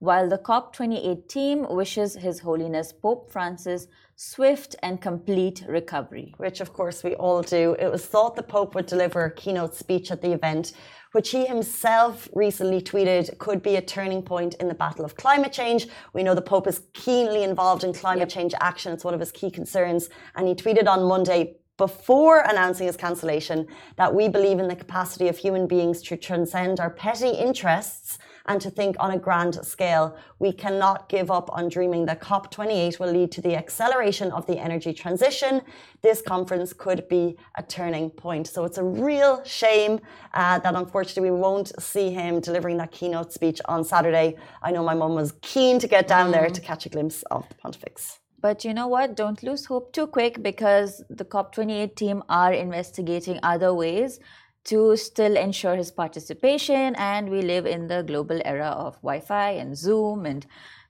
while 0.00 0.30
the 0.30 0.38
COP28 0.38 1.28
team 1.28 1.66
wishes 1.68 2.14
His 2.14 2.40
Holiness 2.40 2.90
Pope 2.90 3.30
Francis 3.30 3.86
swift 4.16 4.74
and 4.82 5.00
complete 5.00 5.62
recovery. 5.68 6.34
which 6.38 6.60
of 6.60 6.72
course 6.72 7.04
we 7.04 7.14
all 7.16 7.42
do. 7.42 7.76
It 7.78 7.92
was 7.92 8.06
thought 8.06 8.34
the 8.34 8.42
Pope 8.42 8.74
would 8.74 8.86
deliver 8.86 9.24
a 9.24 9.34
keynote 9.34 9.74
speech 9.74 10.10
at 10.10 10.22
the 10.22 10.32
event, 10.32 10.72
which 11.12 11.30
he 11.30 11.44
himself 11.44 12.28
recently 12.34 12.80
tweeted 12.80 13.36
could 13.38 13.62
be 13.62 13.76
a 13.76 13.82
turning 13.82 14.22
point 14.22 14.54
in 14.54 14.68
the 14.68 14.74
battle 14.74 15.04
of 15.04 15.16
climate 15.16 15.52
change. 15.52 15.86
We 16.14 16.22
know 16.22 16.34
the 16.34 16.42
Pope 16.42 16.66
is 16.66 16.82
keenly 16.94 17.42
involved 17.42 17.84
in 17.84 17.92
climate 17.92 18.30
change 18.30 18.54
action, 18.58 18.92
it's 18.92 19.04
one 19.04 19.14
of 19.14 19.20
his 19.20 19.32
key 19.32 19.50
concerns. 19.50 20.08
And 20.34 20.48
he 20.48 20.54
tweeted 20.54 20.88
on 20.88 21.04
Monday 21.04 21.56
before 21.76 22.40
announcing 22.40 22.86
his 22.86 22.96
cancellation 22.96 23.66
that 23.96 24.14
we 24.14 24.28
believe 24.28 24.58
in 24.58 24.68
the 24.68 24.76
capacity 24.76 25.28
of 25.28 25.36
human 25.36 25.66
beings 25.66 26.00
to 26.02 26.16
transcend 26.16 26.80
our 26.80 26.90
petty 26.90 27.30
interests 27.30 28.18
and 28.46 28.60
to 28.60 28.70
think 28.70 28.96
on 28.98 29.10
a 29.12 29.18
grand 29.18 29.54
scale. 29.64 30.16
We 30.38 30.52
cannot 30.52 31.08
give 31.08 31.30
up 31.30 31.50
on 31.52 31.68
dreaming 31.68 32.06
that 32.06 32.20
COP28 32.20 32.98
will 32.98 33.12
lead 33.12 33.32
to 33.32 33.40
the 33.40 33.56
acceleration 33.56 34.32
of 34.32 34.46
the 34.46 34.58
energy 34.58 34.92
transition. 34.92 35.62
This 36.02 36.22
conference 36.22 36.72
could 36.72 37.08
be 37.08 37.36
a 37.56 37.62
turning 37.62 38.10
point. 38.10 38.46
So 38.46 38.64
it's 38.64 38.78
a 38.78 38.84
real 38.84 39.42
shame 39.44 40.00
uh, 40.34 40.58
that 40.60 40.74
unfortunately 40.74 41.30
we 41.30 41.36
won't 41.36 41.72
see 41.80 42.10
him 42.10 42.40
delivering 42.40 42.78
that 42.78 42.92
keynote 42.92 43.32
speech 43.32 43.60
on 43.66 43.84
Saturday. 43.84 44.36
I 44.62 44.70
know 44.70 44.82
my 44.82 44.94
mum 44.94 45.14
was 45.14 45.32
keen 45.42 45.78
to 45.80 45.88
get 45.88 46.08
down 46.08 46.30
there 46.30 46.48
to 46.48 46.60
catch 46.60 46.86
a 46.86 46.88
glimpse 46.88 47.22
of 47.30 47.48
the 47.48 47.54
pontifex. 47.56 48.20
But 48.40 48.64
you 48.64 48.72
know 48.72 48.88
what? 48.88 49.16
Don't 49.16 49.42
lose 49.42 49.66
hope 49.66 49.92
too 49.92 50.06
quick 50.06 50.42
because 50.42 51.04
the 51.10 51.26
COP28 51.26 51.94
team 51.94 52.22
are 52.28 52.52
investigating 52.52 53.38
other 53.42 53.74
ways 53.74 54.18
to 54.64 54.96
still 54.96 55.36
ensure 55.36 55.76
his 55.76 55.90
participation. 55.90 56.94
And 56.96 57.28
we 57.30 57.42
live 57.42 57.66
in 57.66 57.86
the 57.86 58.02
global 58.02 58.40
era 58.44 58.68
of 58.68 58.94
Wi 58.96 59.20
Fi 59.20 59.50
and 59.52 59.76
Zoom 59.76 60.26
and 60.26 60.46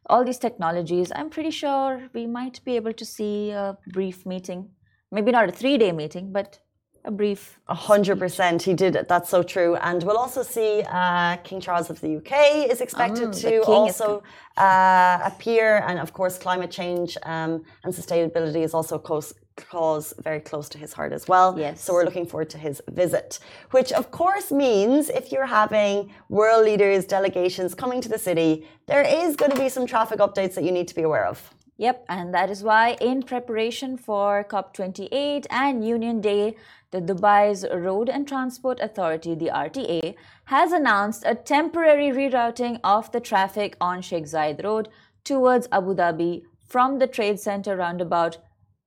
all 0.07 0.25
these 0.25 0.39
technologies. 0.39 1.13
I'm 1.15 1.31
pretty 1.31 1.51
sure 1.51 2.09
we 2.13 2.27
might 2.27 2.65
be 2.65 2.77
able 2.77 2.93
to 2.93 3.05
see 3.05 3.51
a 3.51 3.77
brief 3.93 4.27
meeting. 4.27 4.71
Maybe 5.13 5.33
not 5.33 5.49
a 5.49 5.53
three 5.53 5.79
day 5.79 5.93
meeting, 5.93 6.33
but 6.33 6.59
a 7.05 7.11
brief. 7.11 7.59
A 7.69 7.75
hundred 7.75 8.19
percent, 8.19 8.63
he 8.63 8.75
did 8.75 8.95
it. 8.97 9.09
That's 9.09 9.31
so 9.31 9.43
true. 9.43 9.77
And 9.77 10.03
we'll 10.03 10.19
also 10.19 10.43
see 10.43 10.83
uh, 10.87 11.37
King 11.39 11.61
Charles 11.61 11.91
of 11.91 12.01
the 12.01 12.17
UK 12.17 12.71
is 12.71 12.81
expected 12.81 13.31
Mm, 13.31 13.41
to 13.43 13.61
is 13.61 13.67
also 13.67 14.23
uh, 14.57 15.19
appear, 15.25 15.85
and 15.87 15.99
of 15.99 16.13
course, 16.13 16.39
climate 16.39 16.71
change 16.71 17.17
um, 17.23 17.65
and 17.85 17.95
sustainability 17.95 18.63
is 18.65 18.75
also 18.75 18.99
close, 18.99 19.33
cause 19.57 20.15
very 20.23 20.41
close 20.41 20.69
to 20.71 20.79
his 20.79 20.93
heart 20.93 21.13
as 21.13 21.29
well. 21.29 21.59
Yes. 21.59 21.81
So 21.83 21.93
we're 21.93 22.05
looking 22.05 22.27
forward 22.27 22.51
to 22.51 22.59
his 22.59 22.81
visit, 22.91 23.39
which 23.71 23.93
of 23.93 24.11
course 24.11 24.51
means 24.51 25.11
if 25.11 25.33
you're 25.33 25.47
having 25.47 26.13
world 26.29 26.65
leaders, 26.65 27.05
delegations 27.05 27.75
coming 27.75 28.01
to 28.01 28.09
the 28.09 28.19
city, 28.19 28.67
there 28.87 29.03
is 29.03 29.37
going 29.37 29.51
to 29.51 29.59
be 29.59 29.69
some 29.69 29.87
traffic 29.87 30.19
updates 30.19 30.55
that 30.55 30.65
you 30.65 30.73
need 30.73 30.89
to 30.89 30.95
be 30.95 31.03
aware 31.03 31.27
of. 31.27 31.55
Yep, 31.77 32.05
and 32.11 32.35
that 32.35 32.51
is 32.51 32.63
why, 32.63 32.99
in 33.01 33.23
preparation 33.23 33.97
for 33.97 34.45
COP28 34.45 35.47
and 35.49 35.83
Union 35.83 36.21
Day, 36.21 36.55
the 36.91 37.01
Dubai's 37.01 37.65
Road 37.73 38.11
and 38.11 38.29
Transport 38.29 38.81
Authority, 38.81 39.35
the 39.35 39.47
RTA, 39.47 40.15
has 40.45 40.73
announced 40.73 41.23
a 41.25 41.35
temporary 41.35 42.11
rerouting 42.11 42.81
of 42.85 43.11
the 43.13 43.21
traffic 43.21 43.77
on 43.81 44.03
Sheikh 44.03 44.25
Zayed 44.25 44.63
Road 44.63 44.91
towards 45.25 45.69
Abu 45.73 45.95
Dhabi 45.95 46.43
from 46.67 46.99
the 46.99 47.07
Trade 47.07 47.41
Center 47.41 47.77
roundabout 47.77 48.37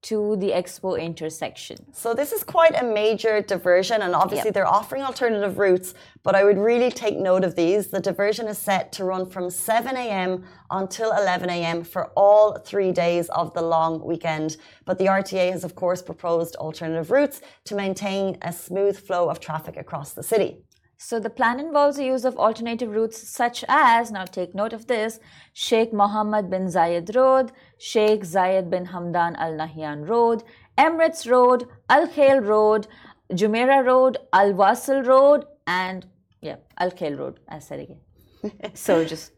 to 0.03 0.35
the 0.37 0.49
Expo 0.51 0.99
intersection. 1.01 1.77
So 1.93 2.13
this 2.13 2.31
is 2.31 2.43
quite 2.43 2.79
a 2.79 2.85
major 2.85 3.41
diversion, 3.41 4.01
and 4.01 4.13
obviously 4.13 4.49
Yep. 4.49 4.53
they're 4.53 4.67
offering 4.67 5.01
alternative 5.03 5.57
routes. 5.57 5.93
But 6.23 6.35
I 6.35 6.43
would 6.43 6.57
really 6.57 6.91
take 6.91 7.17
note 7.17 7.43
of 7.43 7.55
these. 7.55 7.87
The 7.87 7.99
diversion 7.99 8.47
is 8.47 8.57
set 8.57 8.91
to 8.93 9.03
run 9.05 9.25
from 9.25 9.49
7 9.49 9.95
a.m. 9.97 10.43
until 10.71 11.11
11 11.11 11.49
a.m. 11.49 11.83
for 11.83 12.11
all 12.15 12.57
three 12.59 12.91
days 12.91 13.29
of 13.29 13.53
the 13.53 13.61
long 13.61 14.03
weekend. 14.03 14.57
But 14.85 14.97
the 14.97 15.05
RTA 15.07 15.51
has, 15.51 15.63
of 15.63 15.75
course, 15.75 16.01
proposed 16.01 16.55
alternative 16.57 17.11
routes 17.11 17.41
to 17.65 17.75
maintain 17.75 18.37
a 18.41 18.51
smooth 18.51 18.97
flow 18.97 19.29
of 19.29 19.39
traffic 19.39 19.77
across 19.77 20.13
the 20.13 20.23
city. 20.23 20.63
So 21.05 21.19
the 21.19 21.29
plan 21.29 21.59
involves 21.59 21.97
the 21.97 22.05
use 22.05 22.23
of 22.23 22.37
alternative 22.37 22.89
routes 22.89 23.27
such 23.27 23.65
as, 23.67 24.09
now 24.09 24.23
take 24.23 24.55
note 24.55 24.71
of 24.71 24.87
this, 24.87 25.19
Sheikh 25.51 25.91
Mohammed 25.91 26.49
bin 26.49 26.67
Zayed 26.67 27.13
Road, 27.13 27.51
Sheikh 27.77 28.21
Zayed 28.21 28.69
bin 28.69 28.85
Hamdan 28.85 29.35
Al 29.35 29.51
Nahyan 29.51 30.07
Road, 30.07 30.43
Emirates 30.77 31.29
Road, 31.29 31.67
Al 31.89 32.07
Khail 32.07 32.41
Road, 32.47 32.87
Jumeirah 33.33 33.85
Road, 33.85 34.17
Al 34.31 34.53
Wasl 34.53 35.05
Road, 35.05 35.45
and 35.67 36.07
yeah, 36.41 36.55
Al 36.77 36.91
Khail 36.91 37.19
Road, 37.19 37.41
I 37.49 37.59
said 37.59 37.81
again. 37.81 37.99
so 38.73 39.03
just 39.03 39.33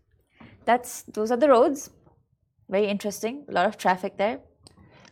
that's 0.65 1.01
those 1.03 1.31
are 1.31 1.38
the 1.38 1.50
roads. 1.50 1.89
Very 2.69 2.86
interesting. 2.86 3.43
A 3.50 3.51
lot 3.51 3.65
of 3.65 3.77
traffic 3.79 4.17
there. 4.17 4.39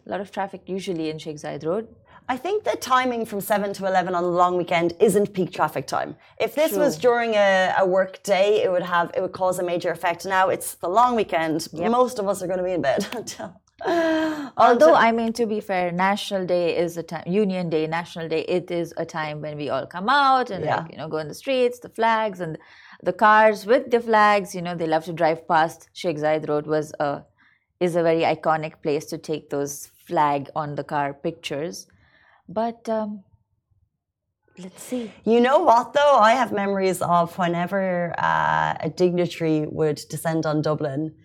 A 0.05 0.10
lot 0.10 0.22
of 0.22 0.29
traffic 0.29 0.62
usually 0.67 1.10
in 1.10 1.17
Sheikh 1.17 1.38
Zayed 1.38 1.65
Road. 1.65 1.88
I 2.30 2.38
think 2.38 2.63
the 2.63 2.77
timing 2.77 3.25
from 3.25 3.42
7 3.42 3.74
to 3.74 3.86
11 3.86 4.15
on 4.15 4.24
the 4.24 4.30
long 4.30 4.58
weekend 4.58 4.94
isn't 5.00 5.34
peak 5.34 5.51
traffic 5.51 5.88
time. 5.88 6.15
If 6.39 6.56
this 6.56 6.72
was 6.74 6.98
during 6.98 7.36
a, 7.36 7.74
a 7.77 7.86
work 7.86 8.24
day, 8.24 8.63
it 8.63 8.72
would 8.72 8.84
have 8.84 9.12
it 9.15 9.22
would 9.22 9.34
cause 9.34 9.60
a 9.60 9.63
major 9.63 9.92
effect. 9.92 10.25
Now 10.25 10.50
it's 10.50 10.75
the 10.75 10.89
long 10.89 11.15
weekend. 11.15 11.68
Most 11.74 12.20
of 12.20 12.27
us 12.27 12.42
are 12.42 12.48
going 12.48 12.60
to 12.60 12.63
be 12.63 12.72
in 12.72 12.82
bed 12.82 13.06
until. 13.13 13.60
Although, 14.58 14.96
I 14.96 15.12
mean, 15.12 15.34
to 15.34 15.46
be 15.46 15.60
fair, 15.60 15.92
National 15.92 16.46
Day 16.46 16.77
is 16.77 16.96
a 16.96 17.03
time, 17.03 17.24
Union 17.27 17.70
Day, 17.70 17.86
National 17.88 18.30
Day, 18.30 18.42
it 18.42 18.72
is 18.72 18.94
a 18.98 19.06
time 19.06 19.42
when 19.42 19.58
we 19.58 19.70
all 19.70 19.86
come 19.86 20.08
out 20.08 20.51
and, 20.51 20.63
Yeah. 20.63 20.77
like, 20.77 20.92
you 20.92 20.98
know, 20.98 21.10
go 21.10 21.18
in 21.18 21.27
the 21.27 21.34
streets, 21.34 21.80
the 21.80 21.89
flags 21.89 22.39
and 22.39 22.58
the 23.01 23.12
cars 23.12 23.65
with 23.65 23.92
the 23.92 24.00
flags, 24.00 24.56
you 24.56 24.62
know, 24.62 24.75
they 24.75 24.88
love 24.88 25.03
to 25.06 25.13
drive 25.13 25.46
past. 25.48 25.89
Sheikh 25.92 26.18
Zayed 26.18 26.48
Road 26.48 26.65
was 26.65 26.94
a, 27.01 27.24
is 27.82 27.96
a 27.98 28.03
very 28.03 28.22
iconic 28.22 28.82
place 28.82 29.06
to 29.08 29.18
take 29.18 29.50
those 29.50 29.88
flag 30.08 30.50
on 30.56 30.75
the 30.75 30.84
car 30.86 31.13
pictures. 31.13 31.88
But 32.53 32.88
um, 32.88 33.24
let's 34.60 34.83
see. 34.83 35.12
You 35.25 35.41
know 35.41 35.60
what, 35.60 35.93
though? 35.93 36.17
I 36.19 36.33
have 36.33 36.51
memories 36.51 37.01
of 37.01 37.36
whenever 37.38 38.13
uh, 38.17 38.75
a 38.79 38.89
dignitary 38.89 39.65
would 39.67 40.00
descend 40.10 40.45
on 40.45 40.62
Dublin. 40.62 41.15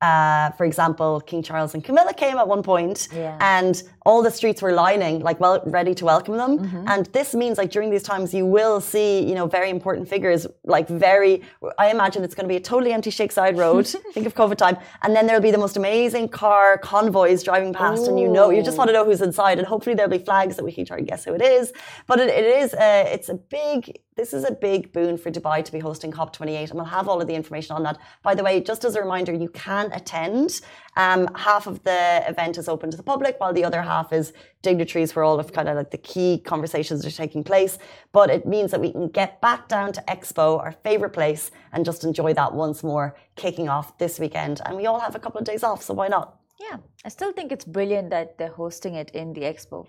Uh, 0.00 0.50
for 0.52 0.64
example, 0.64 1.20
King 1.20 1.42
Charles 1.42 1.74
and 1.74 1.82
Camilla 1.82 2.14
came 2.14 2.36
at 2.38 2.46
one 2.46 2.62
point, 2.62 3.08
Yeah. 3.12 3.36
and 3.40 3.82
all 4.06 4.22
the 4.22 4.30
streets 4.30 4.62
were 4.62 4.72
lining, 4.72 5.20
like 5.20 5.40
well, 5.40 5.60
ready 5.66 5.92
to 5.96 6.04
welcome 6.04 6.36
them. 6.36 6.58
Mm-hmm. 6.60 6.84
And 6.86 7.06
this 7.06 7.34
means, 7.34 7.58
like 7.58 7.70
during 7.70 7.90
these 7.90 8.04
times, 8.04 8.32
you 8.32 8.46
will 8.46 8.80
see, 8.80 9.26
you 9.28 9.34
know, 9.34 9.46
very 9.46 9.70
important 9.70 10.08
figures, 10.08 10.46
like 10.64 10.88
very. 10.88 11.42
I 11.78 11.90
imagine 11.90 12.22
it's 12.22 12.34
going 12.34 12.44
to 12.44 12.48
be 12.48 12.56
a 12.56 12.60
totally 12.60 12.92
empty 12.92 13.10
Sheikh 13.10 13.32
Zayed 13.32 13.56
Road. 13.56 13.86
think 14.14 14.26
of 14.26 14.34
COVID 14.36 14.56
time, 14.56 14.76
and 15.02 15.16
then 15.16 15.26
there'll 15.26 15.42
be 15.42 15.50
the 15.50 15.58
most 15.58 15.76
amazing 15.76 16.28
car 16.28 16.78
convoys 16.78 17.42
driving 17.42 17.72
past, 17.72 18.06
and 18.06 18.20
you 18.20 18.28
know, 18.28 18.50
you 18.50 18.62
just 18.62 18.78
want 18.78 18.88
to 18.88 18.94
know 18.94 19.04
who's 19.04 19.20
inside, 19.20 19.58
and 19.58 19.66
hopefully 19.66 19.96
there'll 19.96 20.10
be 20.10 20.18
flags 20.18 20.54
that 20.56 20.64
we 20.64 20.72
can 20.72 20.84
try 20.84 20.98
and 20.98 21.08
guess 21.08 21.24
who 21.24 21.34
it 21.34 21.42
is. 21.42 21.72
But 22.06 22.20
it, 22.20 22.28
it 22.28 22.44
is, 22.62 22.72
uh, 22.72 23.04
it's 23.08 23.28
a 23.28 23.34
big. 23.34 23.98
This 24.18 24.32
is 24.32 24.42
a 24.42 24.50
big 24.50 24.92
boon 24.92 25.16
for 25.16 25.30
Dubai 25.30 25.64
to 25.64 25.70
be 25.70 25.78
hosting 25.78 26.10
COP28, 26.10 26.70
and 26.70 26.72
we'll 26.72 26.86
have 26.86 27.06
all 27.06 27.20
of 27.20 27.28
the 27.28 27.36
information 27.36 27.76
on 27.76 27.84
that. 27.84 27.98
By 28.24 28.34
the 28.34 28.42
way, 28.42 28.60
just 28.60 28.84
as 28.84 28.96
a 28.96 29.00
reminder, 29.00 29.32
you 29.32 29.48
can 29.48 29.92
attend. 29.92 30.60
Um, 30.96 31.32
half 31.36 31.68
of 31.68 31.84
the 31.84 32.24
event 32.26 32.58
is 32.58 32.68
open 32.68 32.90
to 32.90 32.96
the 32.96 33.04
public, 33.04 33.38
while 33.38 33.52
the 33.52 33.62
other 33.62 33.80
half 33.80 34.12
is 34.12 34.32
dignitaries, 34.60 35.14
where 35.14 35.24
all 35.24 35.38
of 35.38 35.52
kind 35.52 35.68
of 35.68 35.76
like 35.76 35.92
the 35.92 35.98
key 35.98 36.42
conversations 36.44 37.06
are 37.06 37.12
taking 37.12 37.44
place. 37.44 37.78
But 38.10 38.28
it 38.28 38.44
means 38.44 38.72
that 38.72 38.80
we 38.80 38.90
can 38.90 39.06
get 39.06 39.40
back 39.40 39.68
down 39.68 39.92
to 39.92 40.02
Expo, 40.08 40.58
our 40.58 40.72
favorite 40.72 41.12
place, 41.12 41.52
and 41.72 41.84
just 41.84 42.02
enjoy 42.02 42.34
that 42.34 42.52
once 42.52 42.82
more, 42.82 43.14
kicking 43.36 43.68
off 43.68 43.98
this 43.98 44.18
weekend. 44.18 44.60
And 44.66 44.76
we 44.76 44.86
all 44.86 44.98
have 44.98 45.14
a 45.14 45.20
couple 45.20 45.38
of 45.38 45.44
days 45.44 45.62
off, 45.62 45.84
so 45.84 45.94
why 45.94 46.08
not? 46.08 46.40
Yeah, 46.58 46.78
I 47.04 47.08
still 47.08 47.30
think 47.30 47.52
it's 47.52 47.64
brilliant 47.64 48.10
that 48.10 48.36
they're 48.36 48.48
hosting 48.48 48.96
it 48.96 49.10
in 49.12 49.32
the 49.32 49.42
expo. 49.42 49.86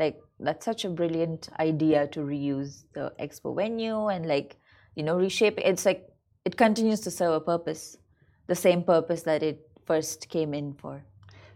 Like 0.00 0.18
that's 0.46 0.64
such 0.64 0.84
a 0.86 0.88
brilliant 0.88 1.50
idea 1.58 2.06
to 2.08 2.20
reuse 2.20 2.84
the 2.94 3.12
expo 3.20 3.54
venue 3.54 4.08
and 4.08 4.26
like 4.26 4.56
you 4.96 5.02
know 5.02 5.16
reshape 5.16 5.58
it. 5.58 5.66
It's 5.66 5.84
like 5.84 6.08
it 6.46 6.56
continues 6.56 7.00
to 7.00 7.10
serve 7.10 7.34
a 7.34 7.40
purpose, 7.40 7.98
the 8.46 8.54
same 8.54 8.82
purpose 8.82 9.22
that 9.22 9.42
it 9.42 9.58
first 9.84 10.28
came 10.30 10.54
in 10.54 10.72
for. 10.72 11.04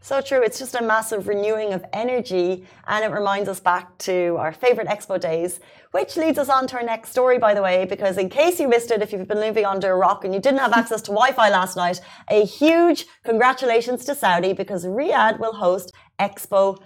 So 0.04 0.20
true. 0.20 0.42
It's 0.42 0.58
just 0.58 0.74
a 0.74 0.82
massive 0.82 1.28
renewing 1.28 1.72
of 1.72 1.82
energy, 1.94 2.66
and 2.86 3.02
it 3.02 3.10
reminds 3.10 3.48
us 3.48 3.58
back 3.58 3.96
to 4.00 4.36
our 4.38 4.52
favorite 4.52 4.86
expo 4.86 5.18
days, 5.18 5.60
which 5.92 6.18
leads 6.18 6.38
us 6.38 6.50
on 6.50 6.66
to 6.66 6.76
our 6.76 6.82
next 6.82 7.08
story, 7.12 7.38
by 7.38 7.54
the 7.54 7.62
way, 7.62 7.86
because 7.86 8.18
in 8.18 8.28
case 8.28 8.60
you 8.60 8.68
missed 8.68 8.90
it, 8.90 9.00
if 9.00 9.12
you've 9.12 9.26
been 9.26 9.40
living 9.40 9.64
under 9.64 9.90
a 9.92 9.96
rock 9.96 10.26
and 10.26 10.34
you 10.34 10.40
didn't 10.40 10.60
have 10.60 10.74
access 10.74 11.00
to 11.06 11.12
Wi 11.12 11.32
Fi 11.32 11.48
last 11.48 11.74
night, 11.78 12.02
a 12.28 12.44
huge 12.44 13.06
congratulations 13.24 14.04
to 14.04 14.14
Saudi 14.14 14.52
because 14.52 14.84
Riyadh 14.84 15.40
will 15.40 15.54
host 15.54 15.90
Expo 16.20 16.84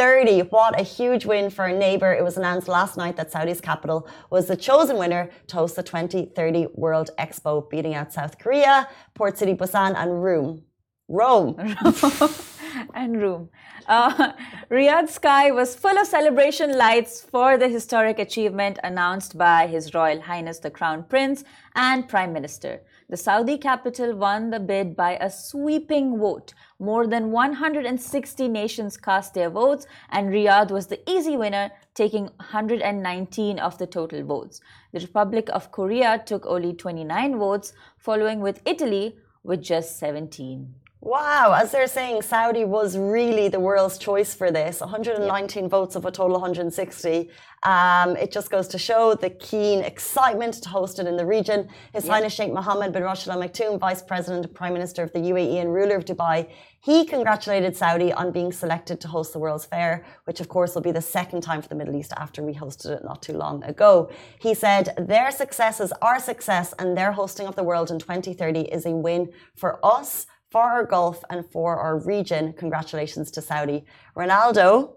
2030. 0.00 0.48
What 0.48 0.80
a 0.80 0.82
huge 0.82 1.26
win 1.26 1.50
for 1.50 1.66
a 1.66 1.78
neighbour. 1.78 2.14
It 2.14 2.24
was 2.24 2.38
announced 2.38 2.68
last 2.68 2.96
night 2.96 3.16
that 3.16 3.30
Saudi's 3.30 3.60
capital 3.60 4.08
was 4.30 4.46
the 4.46 4.56
chosen 4.56 4.96
winner 4.96 5.28
to 5.48 5.56
host 5.56 5.76
the 5.76 5.82
2030 5.82 6.68
World 6.72 7.10
Expo, 7.18 7.68
beating 7.68 7.94
out 7.94 8.10
South 8.10 8.38
Korea, 8.38 8.88
Port 9.12 9.36
City 9.36 9.52
Busan, 9.52 9.94
and 9.94 10.24
Rome. 10.24 10.62
Rome. 11.06 11.54
and 12.94 13.20
room. 13.20 13.48
Uh, 13.86 14.32
sky 15.08 15.50
was 15.50 15.74
full 15.74 15.98
of 15.98 16.06
celebration 16.06 16.76
lights 16.76 17.20
for 17.20 17.56
the 17.56 17.68
historic 17.68 18.18
achievement 18.18 18.78
announced 18.84 19.36
by 19.36 19.66
His 19.66 19.94
Royal 19.94 20.20
Highness 20.20 20.58
the 20.58 20.70
Crown 20.70 21.04
Prince 21.04 21.44
and 21.74 22.08
Prime 22.08 22.32
Minister. 22.32 22.82
The 23.08 23.16
Saudi 23.16 23.58
capital 23.58 24.14
won 24.14 24.50
the 24.50 24.60
bid 24.60 24.94
by 24.94 25.16
a 25.20 25.30
sweeping 25.30 26.18
vote. 26.18 26.54
More 26.78 27.06
than 27.06 27.32
160 27.32 28.48
nations 28.48 28.96
cast 28.96 29.34
their 29.34 29.50
votes, 29.50 29.86
and 30.10 30.30
Riyadh 30.30 30.70
was 30.70 30.86
the 30.86 31.00
easy 31.10 31.36
winner, 31.36 31.70
taking 31.94 32.24
119 32.36 33.58
of 33.58 33.78
the 33.78 33.86
total 33.86 34.22
votes. 34.22 34.60
The 34.92 35.00
Republic 35.00 35.48
of 35.52 35.72
Korea 35.72 36.22
took 36.24 36.46
only 36.46 36.72
29 36.72 37.38
votes, 37.38 37.72
following 37.98 38.40
with 38.40 38.62
Italy 38.64 39.16
with 39.42 39.62
just 39.62 39.98
17. 39.98 40.74
Wow, 41.02 41.54
as 41.58 41.72
they're 41.72 41.86
saying, 41.86 42.20
Saudi 42.20 42.62
was 42.62 42.98
really 42.98 43.48
the 43.48 43.58
world's 43.58 43.96
choice 43.96 44.34
for 44.34 44.50
this. 44.50 44.80
119 44.80 45.66
votes 45.66 45.96
of 45.96 46.04
a 46.04 46.10
total 46.10 46.32
160. 46.32 47.30
Um, 47.62 48.16
it 48.18 48.30
just 48.30 48.50
goes 48.50 48.68
to 48.68 48.78
show 48.78 49.14
the 49.14 49.30
keen 49.30 49.80
excitement 49.80 50.62
to 50.62 50.68
host 50.68 50.98
it 50.98 51.06
in 51.06 51.16
the 51.16 51.24
region. 51.24 51.68
His 51.94 52.06
Highness 52.06 52.34
Sheikh 52.34 52.52
Mohammed 52.52 52.92
bin 52.92 53.02
Rashid 53.02 53.30
Al 53.30 53.40
Maktoum, 53.40 53.80
Vice 53.80 54.02
President 54.02 54.44
and 54.44 54.54
Prime 54.54 54.74
Minister 54.74 55.02
of 55.02 55.10
the 55.14 55.20
UAE 55.20 55.62
and 55.62 55.72
ruler 55.72 55.96
of 55.96 56.04
Dubai, 56.04 56.50
he 56.82 57.06
congratulated 57.06 57.74
Saudi 57.74 58.12
on 58.12 58.30
being 58.30 58.52
selected 58.52 59.00
to 59.00 59.08
host 59.08 59.32
the 59.32 59.38
World's 59.38 59.64
Fair, 59.64 60.04
which 60.24 60.40
of 60.40 60.48
course 60.50 60.74
will 60.74 60.82
be 60.82 60.92
the 60.92 61.00
second 61.00 61.40
time 61.40 61.62
for 61.62 61.68
the 61.68 61.74
Middle 61.74 61.96
East 61.96 62.12
after 62.18 62.42
we 62.42 62.52
hosted 62.52 62.90
it 62.90 63.04
not 63.04 63.22
too 63.22 63.34
long 63.34 63.62
ago. 63.64 64.10
He 64.38 64.52
said, 64.52 64.94
Their 64.98 65.30
success 65.30 65.80
is 65.80 65.92
our 66.02 66.20
success, 66.20 66.74
and 66.78 66.94
their 66.94 67.12
hosting 67.12 67.46
of 67.46 67.56
the 67.56 67.64
world 67.64 67.90
in 67.90 67.98
2030 67.98 68.60
is 68.60 68.84
a 68.84 68.90
win 68.90 69.32
for 69.56 69.78
us 69.84 70.26
for 70.50 70.62
our 70.62 70.84
Gulf 70.84 71.22
and 71.30 71.44
for 71.46 71.76
our 71.76 71.98
region. 71.98 72.52
Congratulations 72.54 73.30
to 73.32 73.42
Saudi. 73.42 73.84
Ronaldo 74.16 74.94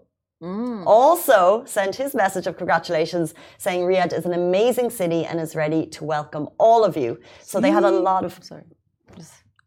also 0.86 1.64
sent 1.64 1.94
his 1.96 2.14
message 2.14 2.46
of 2.46 2.56
congratulations, 2.56 3.34
saying 3.56 3.80
Riyadh 3.82 4.12
is 4.12 4.26
an 4.26 4.34
amazing 4.34 4.90
city 4.90 5.24
and 5.24 5.40
is 5.40 5.56
ready 5.56 5.86
to 5.86 6.04
welcome 6.04 6.48
all 6.58 6.84
of 6.84 6.96
you. 6.96 7.18
So 7.40 7.60
they 7.60 7.70
had 7.70 7.84
a 7.84 7.90
lot 7.90 8.24
of. 8.24 8.38
Sorry. 8.42 8.64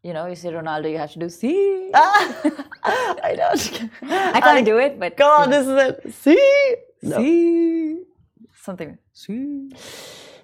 You 0.04 0.12
know, 0.12 0.26
you 0.26 0.36
say 0.36 0.50
Ronaldo, 0.50 0.90
you 0.90 0.98
have 0.98 1.10
to 1.12 1.18
do 1.18 1.28
see. 1.28 1.90
I 1.94 3.34
don't. 3.36 3.90
I 4.36 4.40
can't 4.40 4.64
do 4.64 4.78
it, 4.78 5.00
but 5.00 5.16
Go 5.16 5.28
on, 5.28 5.50
this 5.50 5.66
is 5.66 5.76
it. 5.86 6.14
See? 6.14 6.76
No. 7.02 7.16
see 7.18 8.02
something. 8.54 8.98
Hmm. 9.26 9.68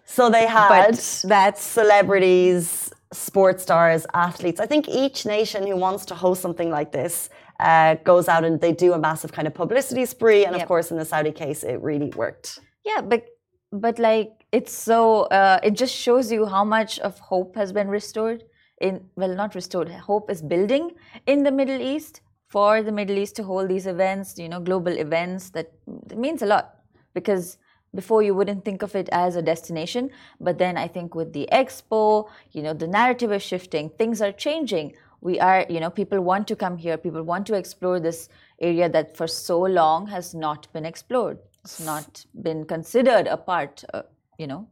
So 0.05 0.31
they 0.31 0.47
had 0.47 0.69
But 0.69 1.25
that's 1.25 1.63
celebrities, 1.63 2.93
sports 3.15 3.63
stars, 3.63 4.07
athletes. 4.15 4.61
I 4.61 4.67
think 4.67 4.89
each 4.89 5.25
nation 5.25 5.67
who 5.67 5.77
wants 5.77 6.05
to 6.07 6.15
host 6.15 6.43
something 6.43 6.71
like 6.71 6.93
this 6.93 7.31
uh, 7.61 7.95
goes 8.05 8.29
out 8.29 8.45
and 8.45 8.61
they 8.61 8.73
do 8.73 8.93
a 8.93 8.99
massive 8.99 9.33
kind 9.33 9.47
of 9.47 9.55
publicity 9.55 10.05
spree. 10.05 10.45
And 10.45 10.55
of 10.57 10.67
course, 10.67 10.91
in 10.91 10.97
the 10.97 11.05
Saudi 11.05 11.33
case, 11.33 11.63
it 11.63 11.81
really 11.81 12.11
worked. 12.11 12.61
yeah, 12.85 13.01
but 13.01 13.25
but 13.73 13.99
like 13.99 14.47
it's 14.53 14.73
so 14.73 15.23
uh, 15.39 15.59
it 15.63 15.73
just 15.73 15.95
shows 15.95 16.31
you 16.31 16.47
how 16.47 16.65
much 16.65 16.99
of 17.01 17.19
hope 17.19 17.57
has 17.57 17.73
been 17.73 17.89
restored 17.89 18.45
in 18.81 19.01
well 19.17 19.35
not 19.35 19.55
restored 19.55 19.89
hope 19.91 20.31
is 20.31 20.43
building 20.43 20.93
in 21.27 21.43
the 21.43 21.51
Middle 21.51 21.81
East 21.81 22.21
for 22.49 22.83
the 22.83 22.93
Middle 22.93 23.19
East 23.19 23.37
to 23.37 23.43
hold 23.43 23.69
these 23.69 23.87
events 23.87 24.39
you 24.39 24.49
know 24.49 24.61
global 24.61 24.97
events 25.07 25.51
that 25.51 25.73
it 26.11 26.19
means 26.19 26.43
a 26.43 26.47
lot 26.47 26.77
because 27.15 27.59
before 27.95 28.23
you 28.23 28.35
wouldn't 28.35 28.65
think 28.65 28.83
of 28.83 28.95
it 28.95 29.09
as 29.13 29.37
a 29.37 29.43
destination 29.43 30.11
but 30.41 30.59
then 30.59 30.77
I 30.77 30.89
think 30.89 31.15
with 31.15 31.33
the 31.33 31.49
expo 31.53 32.29
you 32.53 32.63
know 32.63 32.75
the 32.75 32.87
narrative 32.87 33.33
is 33.33 33.43
shifting 33.43 33.89
things 33.91 34.21
are 34.21 34.33
changing 34.33 34.95
we 35.21 35.41
are 35.41 35.65
you 35.69 35.81
know 35.81 35.91
people 35.91 36.21
want 36.21 36.47
to 36.49 36.57
come 36.57 36.77
here 36.77 36.97
people 36.97 37.23
want 37.23 37.47
to 37.47 37.55
explore 37.55 37.99
this 38.01 38.29
area 38.61 38.89
that 38.89 39.17
for 39.17 39.27
so 39.27 39.61
long 39.61 40.07
has 40.09 40.35
not 40.35 40.73
been 40.73 40.85
explored 40.85 41.39
it's 41.65 41.81
not 41.81 42.25
been 42.43 42.65
considered 42.65 43.27
a 43.27 43.37
part 43.37 43.85
uh, 43.95 44.03
you 44.39 44.47
know 44.47 44.69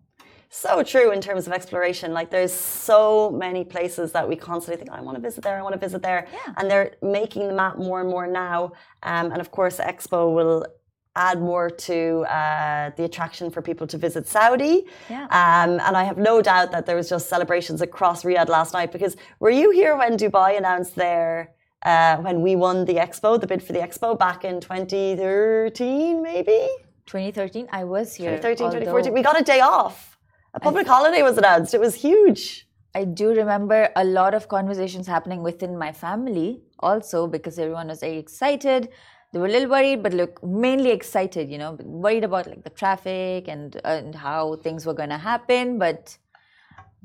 So 0.54 0.82
true 0.82 1.12
in 1.12 1.22
terms 1.22 1.46
of 1.46 1.54
exploration. 1.54 2.12
Like 2.12 2.28
there's 2.30 2.52
so 2.52 3.30
many 3.30 3.64
places 3.64 4.12
that 4.12 4.28
we 4.28 4.36
constantly 4.36 4.76
think, 4.76 4.90
I 4.90 5.00
want 5.00 5.16
to 5.16 5.22
visit 5.22 5.42
there, 5.42 5.56
I 5.56 5.62
want 5.62 5.72
to 5.72 5.78
visit 5.78 6.02
there. 6.02 6.28
Yeah. 6.30 6.52
And 6.58 6.70
they're 6.70 6.90
making 7.00 7.48
the 7.48 7.54
map 7.54 7.78
more 7.78 8.02
and 8.02 8.10
more 8.10 8.26
now. 8.26 8.72
Um, 9.02 9.32
and 9.32 9.40
of 9.40 9.50
course, 9.50 9.78
Expo 9.78 10.34
will 10.34 10.66
add 11.14 11.40
more 11.40 11.68
to 11.68 12.20
uh, 12.22 12.90
the 12.96 13.04
attraction 13.04 13.50
for 13.50 13.60
people 13.60 13.86
to 13.86 13.98
visit 13.98 14.26
Saudi. 14.26 14.86
Yeah. 15.10 15.24
Um, 15.24 15.80
and 15.86 15.96
I 15.96 16.04
have 16.04 16.16
no 16.16 16.40
doubt 16.40 16.72
that 16.72 16.86
there 16.86 16.96
was 16.96 17.08
just 17.08 17.28
celebrations 17.28 17.80
across 17.82 18.24
Riyadh 18.24 18.48
last 18.48 18.72
night 18.72 18.92
because 18.92 19.16
were 19.38 19.50
you 19.50 19.70
here 19.70 19.96
when 19.96 20.16
Dubai 20.16 20.56
announced 20.56 20.96
their 20.96 21.52
uh, 21.84 22.16
when 22.18 22.42
we 22.42 22.54
won 22.56 22.84
the 22.84 22.94
expo, 22.94 23.40
the 23.40 23.46
bid 23.46 23.62
for 23.62 23.72
the 23.72 23.80
expo 23.80 24.16
back 24.16 24.44
in 24.44 24.60
2013, 24.60 26.22
maybe 26.22 26.68
2013 27.06 27.66
i 27.72 27.82
was 27.82 28.14
here 28.14 28.36
2013, 28.36 28.80
2014. 28.80 29.12
We 29.12 29.22
got 29.22 29.40
a 29.40 29.42
day 29.42 29.60
off. 29.60 30.16
A 30.54 30.60
public 30.60 30.86
holiday 30.86 31.22
was 31.22 31.36
announced. 31.36 31.74
It 31.74 31.80
was 31.80 31.94
huge. 31.94 32.68
i 32.94 33.04
do 33.20 33.26
remember 33.42 33.78
a 33.96 34.04
lot 34.04 34.32
of 34.38 34.42
conversations 34.56 35.06
happening 35.14 35.40
within 35.42 35.72
my 35.84 35.90
family 36.04 36.48
also 36.86 37.26
because 37.34 37.58
everyone 37.58 37.88
was 37.92 38.00
very 38.06 38.18
excited 38.24 38.88
they 39.32 39.38
were 39.40 39.46
a 39.46 39.50
little 39.50 39.68
worried 39.70 40.02
but 40.02 40.12
look 40.12 40.42
mainly 40.44 40.90
excited 40.90 41.50
you 41.50 41.58
know 41.58 41.72
worried 41.82 42.24
about 42.24 42.46
like 42.46 42.62
the 42.64 42.70
traffic 42.70 43.48
and, 43.48 43.80
and 43.84 44.14
how 44.14 44.56
things 44.56 44.84
were 44.86 44.94
going 44.94 45.08
to 45.08 45.18
happen 45.18 45.78
but 45.78 46.16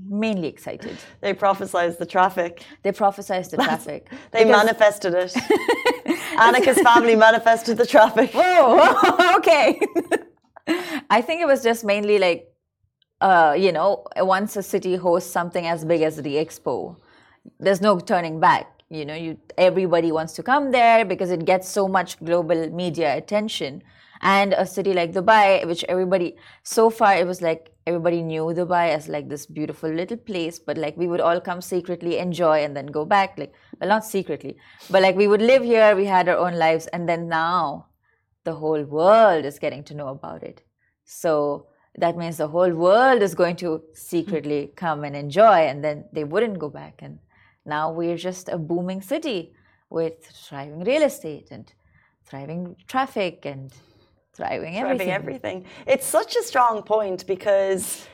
mainly 0.09 0.47
excited 0.47 0.95
They 1.21 1.33
prophesized 1.33 1.97
the 1.97 2.05
traffic. 2.05 2.63
they 2.83 2.91
prophesized 2.91 3.49
the 3.51 3.57
traffic 3.57 4.09
They 4.31 4.43
Because- 4.43 4.65
manifested 4.65 5.13
it. 5.13 5.31
Annika's 6.37 6.79
family 6.81 7.15
manifested 7.15 7.77
the 7.77 7.85
traffic. 7.85 8.29
Oh, 8.35 9.33
okay. 9.37 9.79
I 11.09 11.21
think 11.21 11.41
it 11.41 11.47
was 11.47 11.63
just 11.63 11.83
mainly 11.83 12.19
like, 12.19 12.47
uh, 13.21 13.55
you 13.57 13.71
know, 13.71 14.05
once 14.17 14.55
a 14.55 14.61
city 14.61 14.95
hosts 14.95 15.31
something 15.31 15.65
as 15.65 15.83
big 15.83 16.01
as 16.03 16.17
the 16.17 16.35
expo, 16.35 16.95
there's 17.59 17.81
no 17.81 17.99
turning 17.99 18.39
back. 18.39 18.67
You 18.89 19.05
know, 19.05 19.15
you 19.15 19.37
everybody 19.57 20.11
wants 20.11 20.33
to 20.33 20.43
come 20.43 20.71
there 20.71 21.03
because 21.03 21.29
it 21.29 21.43
gets 21.45 21.67
so 21.69 21.87
much 21.87 22.17
global 22.23 22.69
media 22.69 23.17
attention. 23.17 23.83
And 24.21 24.53
a 24.53 24.65
city 24.65 24.93
like 24.93 25.11
Dubai, 25.13 25.67
which 25.67 25.83
everybody 25.87 26.35
so 26.63 26.89
far 26.89 27.15
it 27.15 27.27
was 27.27 27.41
like 27.41 27.71
everybody 27.85 28.21
knew 28.21 28.43
Dubai 28.45 28.89
as 28.89 29.07
like 29.07 29.29
this 29.29 29.45
beautiful 29.45 29.89
little 29.89 30.17
place, 30.17 30.57
but 30.57 30.77
like 30.77 30.97
we 30.97 31.07
would 31.07 31.19
all 31.21 31.39
come 31.41 31.61
secretly 31.61 32.17
enjoy 32.17 32.63
and 32.63 32.75
then 32.75 32.87
go 32.87 33.05
back. 33.05 33.37
Like 33.37 33.53
well, 33.79 33.89
not 33.89 34.05
secretly, 34.05 34.57
but 34.89 35.01
like 35.01 35.15
we 35.15 35.27
would 35.27 35.41
live 35.41 35.63
here, 35.63 35.95
we 35.95 36.05
had 36.05 36.29
our 36.29 36.37
own 36.37 36.55
lives, 36.55 36.87
and 36.87 37.07
then 37.07 37.27
now 37.27 37.87
the 38.45 38.55
whole 38.55 38.83
world 38.83 39.45
is 39.45 39.59
getting 39.59 39.83
to 39.83 39.93
know 39.93 40.07
about 40.07 40.43
it. 40.43 40.63
So 41.03 41.67
that 41.95 42.17
means 42.17 42.37
the 42.37 42.47
whole 42.47 42.73
world 42.73 43.21
is 43.21 43.35
going 43.35 43.57
to 43.57 43.81
secretly 43.93 44.71
come 44.75 45.03
and 45.03 45.15
enjoy, 45.15 45.67
and 45.67 45.83
then 45.83 46.05
they 46.13 46.23
wouldn't 46.23 46.57
go 46.57 46.69
back. 46.69 47.01
And 47.01 47.19
now 47.67 47.91
we're 47.91 48.17
just 48.17 48.49
a 48.49 48.57
booming 48.57 49.01
city 49.01 49.53
with 49.89 50.25
thriving 50.47 50.83
real 50.83 51.03
estate 51.03 51.47
and 51.51 51.71
thriving 52.25 52.75
traffic 52.87 53.45
and 53.45 53.71
thriving 54.33 54.75
everything. 54.75 55.07
Driving 55.07 55.11
everything. 55.11 55.65
It's 55.85 56.05
such 56.05 56.35
a 56.35 56.43
strong 56.43 56.83
point 56.83 57.25
because 57.27 58.07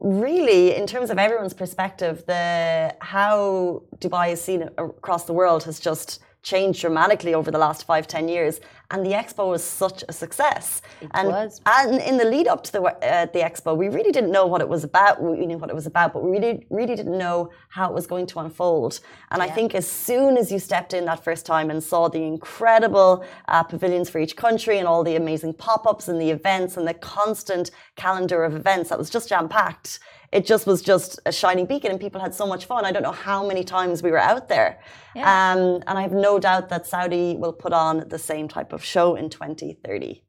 really 0.00 0.76
in 0.76 0.86
terms 0.86 1.10
of 1.10 1.18
everyone's 1.18 1.54
perspective 1.54 2.24
the 2.26 2.94
how 3.00 3.82
dubai 3.98 4.32
is 4.32 4.40
seen 4.40 4.62
across 4.78 5.24
the 5.24 5.32
world 5.32 5.64
has 5.64 5.80
just 5.80 6.20
changed 6.42 6.80
dramatically 6.80 7.34
over 7.34 7.50
the 7.50 7.58
last 7.58 7.84
five 7.84 8.06
ten 8.06 8.28
years 8.28 8.60
and 8.90 9.04
the 9.04 9.10
expo 9.10 9.50
was 9.50 9.62
such 9.62 10.02
a 10.08 10.12
success. 10.12 10.80
It 11.02 11.10
and, 11.12 11.28
was. 11.28 11.60
and 11.66 12.00
in 12.00 12.16
the 12.16 12.24
lead 12.24 12.48
up 12.48 12.64
to 12.64 12.72
the 12.72 12.82
uh, 12.82 13.26
the 13.26 13.40
expo 13.40 13.76
we 13.76 13.88
really 13.88 14.12
didn't 14.12 14.32
know 14.32 14.46
what 14.46 14.60
it 14.60 14.68
was 14.68 14.82
about. 14.84 15.22
We 15.22 15.44
knew 15.44 15.58
what 15.58 15.68
it 15.68 15.76
was 15.76 15.86
about 15.86 16.12
but 16.14 16.22
we 16.24 16.30
really 16.30 16.66
really 16.70 16.96
didn't 16.96 17.16
know 17.16 17.50
how 17.68 17.88
it 17.90 17.94
was 17.94 18.06
going 18.06 18.26
to 18.28 18.38
unfold. 18.40 19.00
And 19.30 19.42
i 19.42 19.48
think 19.48 19.74
as 19.74 19.86
soon 19.86 20.36
as 20.36 20.50
you 20.50 20.58
stepped 20.58 20.94
in 20.94 21.04
that 21.04 21.22
first 21.22 21.44
time 21.44 21.70
and 21.70 21.82
saw 21.82 22.08
the 22.08 22.22
incredible 22.22 23.24
uh, 23.48 23.62
pavilions 23.62 24.08
for 24.08 24.18
each 24.20 24.36
country 24.36 24.78
and 24.78 24.88
all 24.88 25.04
the 25.04 25.16
amazing 25.16 25.54
pop-ups 25.54 26.08
and 26.08 26.20
the 26.20 26.30
events 26.30 26.76
and 26.76 26.86
the 26.88 26.94
constant 26.94 27.70
calendar 27.96 28.42
of 28.44 28.54
events 28.54 28.88
that 28.90 28.98
was 28.98 29.10
just 29.10 29.28
jam-packed 29.28 29.98
it 30.30 30.44
just 30.44 30.66
was 30.66 30.82
just 30.82 31.20
a 31.24 31.32
shining 31.32 31.64
beacon 31.64 31.90
and 31.90 31.98
people 31.98 32.20
had 32.20 32.34
so 32.34 32.46
much 32.46 32.66
fun. 32.66 32.84
I 32.84 32.92
don't 32.92 33.02
know 33.02 33.12
how 33.12 33.46
many 33.46 33.64
times 33.64 34.02
we 34.02 34.10
were 34.10 34.18
out 34.18 34.46
there. 34.48 34.78
Yeah. 35.14 35.52
um, 35.52 35.82
and 35.86 35.98
i 35.98 36.02
have 36.02 36.12
no 36.12 36.38
doubt 36.38 36.68
that 36.68 36.86
saudi 36.86 37.34
will 37.36 37.52
put 37.52 37.72
on 37.72 38.08
the 38.08 38.18
same 38.18 38.46
type 38.46 38.72
of 38.72 38.77
show 38.84 39.14
in 39.16 39.28
2030 39.30 40.22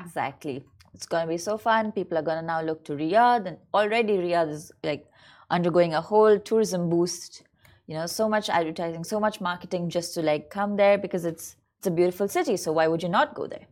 Exactly. 0.00 0.64
It's 0.92 1.06
going 1.06 1.24
to 1.26 1.28
be 1.28 1.38
so 1.38 1.56
fun. 1.58 1.92
People 1.92 2.18
are 2.18 2.22
going 2.22 2.38
to 2.38 2.46
now 2.46 2.62
look 2.62 2.84
to 2.84 2.92
Riyadh, 2.92 3.46
and 3.46 3.58
already 3.72 4.14
Riyadh 4.14 4.50
is 4.50 4.72
like 4.82 5.06
undergoing 5.50 5.94
a 5.94 6.00
whole 6.00 6.38
tourism 6.38 6.88
boost. 6.88 7.42
You 7.86 7.94
know, 7.94 8.06
so 8.06 8.28
much 8.28 8.48
advertising, 8.48 9.04
so 9.04 9.20
much 9.20 9.40
marketing 9.40 9.90
just 9.90 10.14
to 10.14 10.22
like 10.22 10.50
come 10.50 10.76
there 10.76 10.96
because 10.96 11.24
it's 11.24 11.56
it's 11.78 11.86
a 11.86 11.90
beautiful 11.90 12.28
city. 12.28 12.56
So 12.56 12.72
why 12.72 12.88
would 12.88 13.02
you 13.02 13.08
not 13.08 13.34
go 13.34 13.46
there? 13.46 13.66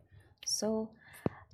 So 0.45 0.91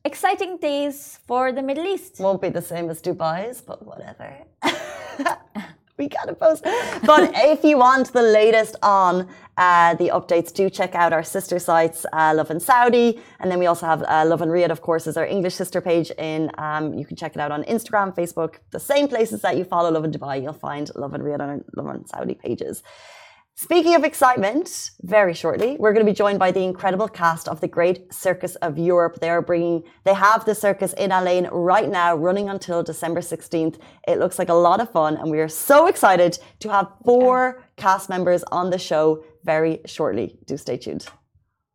exciting 0.04 0.58
days 0.58 1.20
for 1.26 1.52
the 1.52 1.62
Middle 1.62 1.86
East. 1.86 2.20
won't 2.20 2.42
be 2.42 2.50
the 2.50 2.62
same 2.62 2.90
as 2.90 3.02
Dubai's, 3.02 3.62
but 3.62 3.86
whatever. 3.86 4.36
we 6.00 6.08
gotta 6.08 6.34
post. 6.34 6.64
But 7.06 7.32
if 7.36 7.64
you 7.64 7.78
want 7.78 8.12
the 8.14 8.24
latest 8.24 8.76
on 8.82 9.28
uh, 9.58 9.94
the 9.96 10.08
updates, 10.08 10.52
do 10.52 10.70
check 10.70 10.96
out 10.96 11.12
our 11.14 11.22
sister 11.22 11.60
sites, 11.60 12.06
uh, 12.14 12.34
Lovin 12.36 12.60
Saudi, 12.60 13.22
and 13.40 13.52
then 13.52 13.60
we 13.60 13.68
also 13.68 13.86
have 13.86 14.02
uh, 14.04 14.24
Lovin 14.26 14.50
Riyadh, 14.50 14.72
of 14.72 14.82
course, 14.82 15.06
is 15.06 15.18
our 15.18 15.26
English 15.26 15.56
sister 15.56 15.82
page. 15.82 16.10
In 16.18 16.50
um, 16.58 16.94
you 16.98 17.06
can 17.06 17.16
check 17.16 17.36
it 17.36 17.42
out 17.42 17.52
on 17.52 17.64
Instagram, 17.66 18.16
Facebook, 18.16 18.56
the 18.72 18.80
same 18.80 19.08
places 19.08 19.42
that 19.42 19.58
you 19.58 19.66
follow 19.66 19.92
Lovin 19.92 20.12
Dubai. 20.12 20.42
You'll 20.42 20.54
find 20.54 20.90
Lovin 20.96 21.22
Riyadh 21.22 21.42
on 21.42 21.50
our 21.50 21.60
Lovin 21.76 22.08
Saudi 22.08 22.34
pages. 22.34 22.82
Speaking 23.62 23.94
of 23.94 24.06
excitement, 24.06 24.92
very 25.02 25.34
shortly, 25.34 25.76
we're 25.78 25.92
going 25.92 26.06
to 26.06 26.10
be 26.10 26.16
joined 26.16 26.40
by 26.40 26.50
the 26.50 26.64
incredible 26.64 27.10
cast 27.10 27.50
of 27.50 27.60
the 27.60 27.68
Great 27.68 28.14
Circus 28.14 28.56
of 28.56 28.78
Europe. 28.78 29.20
They 29.20 29.30
are 29.30 29.42
bringing, 29.42 29.84
they 30.06 30.14
have 30.14 30.46
the 30.46 30.56
circus 30.56 30.94
in 30.94 31.12
Al 31.12 31.28
Ain 31.28 31.46
right 31.52 31.90
now, 31.90 32.16
running 32.16 32.48
until 32.48 32.84
December 32.84 33.20
16th. 33.20 33.78
It 34.08 34.18
looks 34.18 34.40
like 34.40 34.48
a 34.48 34.54
lot 34.54 34.80
of 34.80 34.90
fun, 34.94 35.18
and 35.18 35.30
we 35.30 35.42
are 35.42 35.50
so 35.50 35.88
excited 35.88 36.40
to 36.62 36.70
have 36.70 36.88
four 37.04 37.62
cast 37.76 38.08
members 38.08 38.44
on 38.44 38.70
the 38.70 38.80
show 38.80 39.26
very 39.44 39.82
shortly. 39.86 40.40
Do 40.46 40.56
stay 40.56 40.78
tuned. 40.78 41.10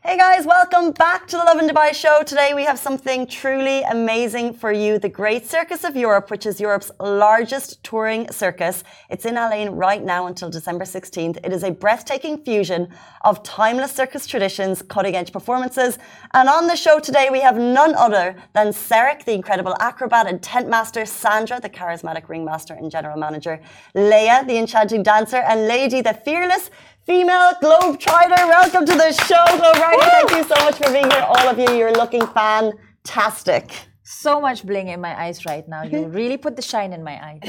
Hey 0.06 0.18
guys, 0.18 0.44
welcome 0.44 0.92
back 0.92 1.26
to 1.28 1.38
the 1.38 1.44
Lovin 1.44 1.66
Dubai 1.66 1.94
show. 1.94 2.22
Today 2.22 2.52
we 2.52 2.64
have 2.64 2.78
something 2.78 3.26
truly 3.26 3.80
amazing 3.84 4.52
for 4.52 4.70
you. 4.70 4.98
The 4.98 5.08
Great 5.08 5.46
Circus 5.46 5.82
of 5.82 5.96
Europe, 5.96 6.30
which 6.30 6.44
is 6.44 6.60
Europe's 6.60 6.90
largest 7.00 7.82
touring 7.82 8.30
circus. 8.30 8.84
It's 9.08 9.24
in 9.24 9.38
Al 9.38 9.50
Ain 9.50 9.70
right 9.70 10.04
now 10.04 10.26
until 10.26 10.50
December 10.50 10.84
16th. 10.84 11.38
It 11.42 11.54
is 11.54 11.62
a 11.62 11.70
breathtaking 11.70 12.44
fusion 12.44 12.90
of 13.22 13.42
timeless 13.44 13.92
circus 13.92 14.26
traditions, 14.26 14.82
cutting 14.82 15.16
edge 15.16 15.32
performances. 15.32 15.98
And 16.34 16.50
on 16.50 16.66
the 16.66 16.76
show 16.76 17.00
today, 17.00 17.30
we 17.32 17.40
have 17.40 17.56
none 17.56 17.94
other 17.94 18.36
than 18.52 18.74
Serik, 18.74 19.24
the 19.24 19.32
incredible 19.32 19.74
acrobat 19.80 20.26
and 20.26 20.42
tent 20.42 20.68
master, 20.68 21.06
Sandra, 21.06 21.60
the 21.60 21.70
charismatic 21.70 22.28
ringmaster 22.28 22.74
and 22.74 22.90
general 22.90 23.16
manager, 23.16 23.58
Leia, 23.96 24.46
the 24.46 24.58
enchanting 24.58 25.02
dancer, 25.02 25.38
and 25.38 25.66
Lady, 25.66 26.02
the 26.02 26.12
fearless 26.12 26.68
female 27.06 27.52
Globe 27.60 27.98
Trotter. 27.98 28.46
Welcome 28.46 28.86
to 28.86 28.94
the 28.94 29.12
show, 29.12 29.44
Globe 29.58 29.76
Trotter. 29.76 30.10
Thank 30.10 30.30
you 30.30 30.44
so 30.44 30.54
much 30.64 30.76
for 30.78 30.90
being 30.90 31.10
here, 31.10 31.26
all 31.28 31.48
of 31.48 31.58
you. 31.58 31.70
You're 31.76 31.92
looking 31.92 32.26
fantastic. 32.26 33.72
So 34.02 34.40
much 34.40 34.64
bling 34.64 34.88
in 34.88 35.00
my 35.00 35.18
eyes 35.22 35.44
right 35.44 35.66
now. 35.68 35.82
You 35.82 36.06
really 36.20 36.36
put 36.36 36.56
the 36.56 36.62
shine 36.62 36.92
in 36.92 37.02
my 37.04 37.16
eyes. 37.28 37.40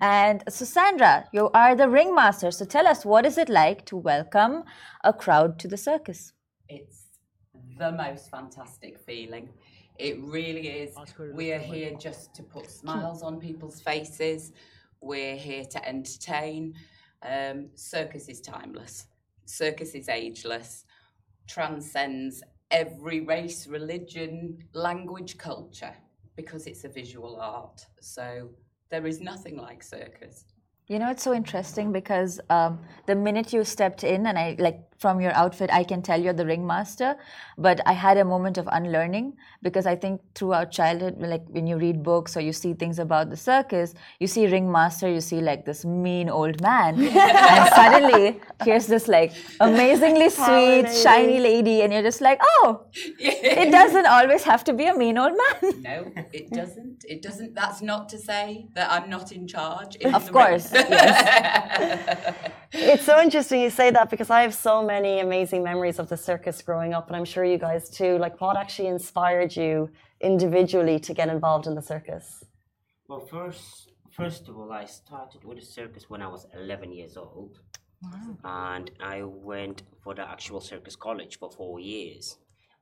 and 0.00 0.42
so, 0.48 0.64
Sandra, 0.64 1.28
you 1.32 1.50
are 1.54 1.74
the 1.76 1.88
ringmaster. 1.88 2.50
So, 2.50 2.64
tell 2.64 2.86
us 2.86 3.04
what 3.04 3.26
is 3.26 3.38
it 3.38 3.48
like 3.48 3.84
to 3.86 3.96
welcome 3.96 4.64
a 5.04 5.12
crowd 5.12 5.58
to 5.60 5.68
the 5.68 5.76
circus? 5.76 6.32
It's 6.68 7.04
the 7.78 7.92
most 7.92 8.30
fantastic 8.30 8.98
feeling. 8.98 9.48
It 9.98 10.18
really 10.20 10.66
is. 10.68 10.96
We 11.34 11.52
are 11.52 11.58
here 11.58 11.94
just 11.94 12.34
to 12.34 12.42
put 12.42 12.70
smiles 12.70 13.22
on 13.22 13.38
people's 13.38 13.80
faces. 13.80 14.52
We're 15.00 15.36
here 15.36 15.64
to 15.64 15.88
entertain. 15.88 16.74
Um, 17.22 17.68
circus 17.74 18.28
is 18.28 18.40
timeless. 18.40 19.06
Circus 19.44 19.94
is 19.94 20.08
ageless, 20.08 20.84
transcends 21.46 22.42
every 22.70 23.20
race, 23.20 23.66
religion, 23.66 24.58
language, 24.72 25.36
culture, 25.36 25.94
because 26.36 26.66
it's 26.66 26.84
a 26.84 26.88
visual 26.88 27.40
art. 27.40 27.84
So 28.00 28.50
there 28.90 29.06
is 29.06 29.20
nothing 29.20 29.56
like 29.56 29.82
circus. 29.82 30.44
You 30.86 30.98
know, 30.98 31.10
it's 31.10 31.22
so 31.22 31.32
interesting 31.32 31.92
because 31.92 32.40
um, 32.50 32.80
the 33.06 33.14
minute 33.14 33.52
you 33.52 33.64
stepped 33.64 34.02
in, 34.02 34.26
and 34.26 34.38
I 34.38 34.56
like 34.58 34.89
from 35.00 35.20
your 35.20 35.32
outfit, 35.32 35.70
I 35.72 35.82
can 35.84 36.02
tell 36.02 36.20
you're 36.20 36.32
the 36.34 36.46
ringmaster. 36.46 37.16
But 37.58 37.80
I 37.86 37.92
had 37.92 38.16
a 38.18 38.24
moment 38.24 38.58
of 38.58 38.68
unlearning 38.70 39.34
because 39.62 39.86
I 39.86 39.96
think 39.96 40.20
throughout 40.34 40.70
childhood, 40.70 41.16
like 41.18 41.42
when 41.48 41.66
you 41.66 41.76
read 41.78 42.02
books 42.02 42.36
or 42.36 42.40
you 42.40 42.52
see 42.52 42.74
things 42.74 42.98
about 42.98 43.30
the 43.30 43.36
circus, 43.36 43.94
you 44.18 44.26
see 44.26 44.46
ringmaster, 44.46 45.08
you 45.10 45.20
see 45.20 45.40
like 45.40 45.64
this 45.64 45.84
mean 45.84 46.28
old 46.28 46.60
man, 46.62 46.98
and 47.00 47.74
suddenly 47.74 48.40
here's 48.64 48.86
this 48.86 49.08
like 49.08 49.32
amazingly 49.60 50.28
sweet, 50.30 50.82
lady. 50.84 50.94
shiny 50.94 51.38
lady, 51.40 51.82
and 51.82 51.92
you're 51.92 52.02
just 52.02 52.20
like, 52.20 52.40
oh, 52.42 52.86
it 53.18 53.70
doesn't 53.78 54.06
always 54.06 54.42
have 54.44 54.64
to 54.64 54.72
be 54.72 54.86
a 54.86 54.94
mean 54.96 55.18
old 55.18 55.32
man. 55.36 55.82
No, 55.82 56.12
it 56.32 56.50
doesn't. 56.50 57.04
It 57.08 57.22
doesn't. 57.22 57.54
That's 57.54 57.82
not 57.82 58.08
to 58.10 58.18
say 58.18 58.68
that 58.74 58.90
I'm 58.90 59.08
not 59.10 59.32
in 59.32 59.46
charge. 59.46 59.96
in 59.96 60.14
Of 60.14 60.26
the 60.26 60.32
course, 60.32 60.72
ring. 60.72 60.84
It's 62.72 63.04
so 63.04 63.20
interesting 63.20 63.62
you 63.62 63.70
say 63.70 63.90
that 63.90 64.10
because 64.10 64.30
I 64.30 64.42
have 64.42 64.54
so 64.54 64.80
many 64.84 65.18
amazing 65.18 65.64
memories 65.64 65.98
of 65.98 66.08
the 66.08 66.16
circus 66.16 66.62
growing 66.62 66.94
up, 66.94 67.08
and 67.08 67.16
I'm 67.16 67.24
sure 67.24 67.44
you 67.44 67.58
guys 67.58 67.90
too. 67.90 68.16
Like, 68.18 68.40
what 68.40 68.56
actually 68.56 68.88
inspired 68.88 69.56
you 69.56 69.90
individually 70.20 71.00
to 71.00 71.12
get 71.12 71.28
involved 71.28 71.66
in 71.66 71.74
the 71.74 71.82
circus? 71.82 72.44
Well, 73.08 73.26
first, 73.26 73.90
first 74.12 74.48
of 74.48 74.56
all, 74.56 74.70
I 74.70 74.84
started 74.84 75.44
with 75.44 75.58
the 75.58 75.66
circus 75.66 76.08
when 76.08 76.22
I 76.22 76.28
was 76.28 76.46
11 76.54 76.92
years 76.92 77.16
old, 77.16 77.58
and 78.44 78.88
I 79.00 79.24
went 79.24 79.82
for 80.04 80.14
the 80.14 80.22
actual 80.22 80.60
circus 80.60 80.94
college 80.94 81.40
for 81.40 81.50
four 81.50 81.80
years. 81.80 82.36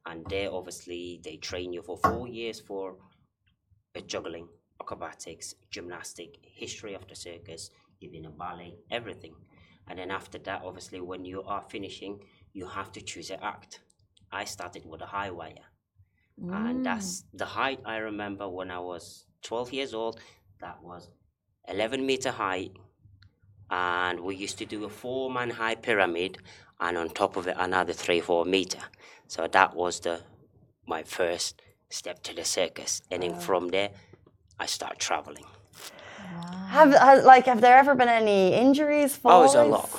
And 0.04 0.24
there, 0.28 0.52
obviously, 0.52 1.20
they 1.24 1.36
train 1.36 1.72
you 1.72 1.80
for 1.82 1.96
four 1.96 2.28
years 2.28 2.60
for 2.60 2.96
uh, 3.96 4.00
juggling, 4.00 4.48
acrobatics, 4.82 5.54
gymnastic, 5.70 6.36
history 6.42 6.92
of 6.94 7.08
the 7.08 7.16
circus, 7.16 7.70
even 8.02 8.26
a 8.26 8.30
ballet, 8.30 8.74
everything. 8.90 9.34
And 9.88 9.98
then 9.98 10.10
after 10.10 10.38
that, 10.38 10.62
obviously, 10.64 11.00
when 11.00 11.24
you 11.24 11.42
are 11.42 11.64
finishing, 11.68 12.20
you 12.52 12.66
have 12.66 12.92
to 12.92 13.00
choose 13.00 13.30
an 13.30 13.40
act. 13.42 13.80
I 14.30 14.44
started 14.44 14.84
with 14.84 15.00
a 15.00 15.06
high 15.06 15.30
wire 15.30 15.68
and 16.42 16.80
mm. 16.80 16.84
that's 16.84 17.24
the 17.34 17.44
height 17.44 17.80
I 17.84 17.96
remember 17.96 18.48
when 18.48 18.70
I 18.70 18.78
was 18.78 19.24
12 19.42 19.72
years 19.72 19.94
old. 19.94 20.20
That 20.60 20.82
was 20.82 21.08
11 21.68 22.04
meter 22.04 22.30
high, 22.30 22.70
and 23.70 24.20
we 24.20 24.36
used 24.36 24.58
to 24.58 24.64
do 24.64 24.84
a 24.84 24.88
four 24.88 25.30
man 25.30 25.50
high 25.50 25.74
pyramid, 25.74 26.38
and 26.80 26.96
on 26.96 27.08
top 27.10 27.36
of 27.36 27.46
it 27.46 27.56
another 27.58 27.92
three 27.92 28.20
four 28.20 28.44
meter. 28.44 28.80
So 29.26 29.46
that 29.46 29.74
was 29.74 30.00
the 30.00 30.20
my 30.86 31.02
first 31.02 31.60
step 31.90 32.22
to 32.24 32.34
the 32.34 32.44
circus, 32.44 33.02
and 33.10 33.22
then 33.22 33.34
from 33.34 33.68
there 33.68 33.90
I 34.58 34.66
start 34.66 34.98
traveling. 34.98 35.44
Have, 36.68 36.92
has, 36.92 37.24
like, 37.24 37.46
have 37.46 37.60
there 37.60 37.78
ever 37.78 37.94
been 37.94 38.08
any 38.08 38.54
injuries? 38.54 39.18
Oh, 39.24 39.44
it's 39.44 39.54
a 39.54 39.64
lot, 39.64 39.90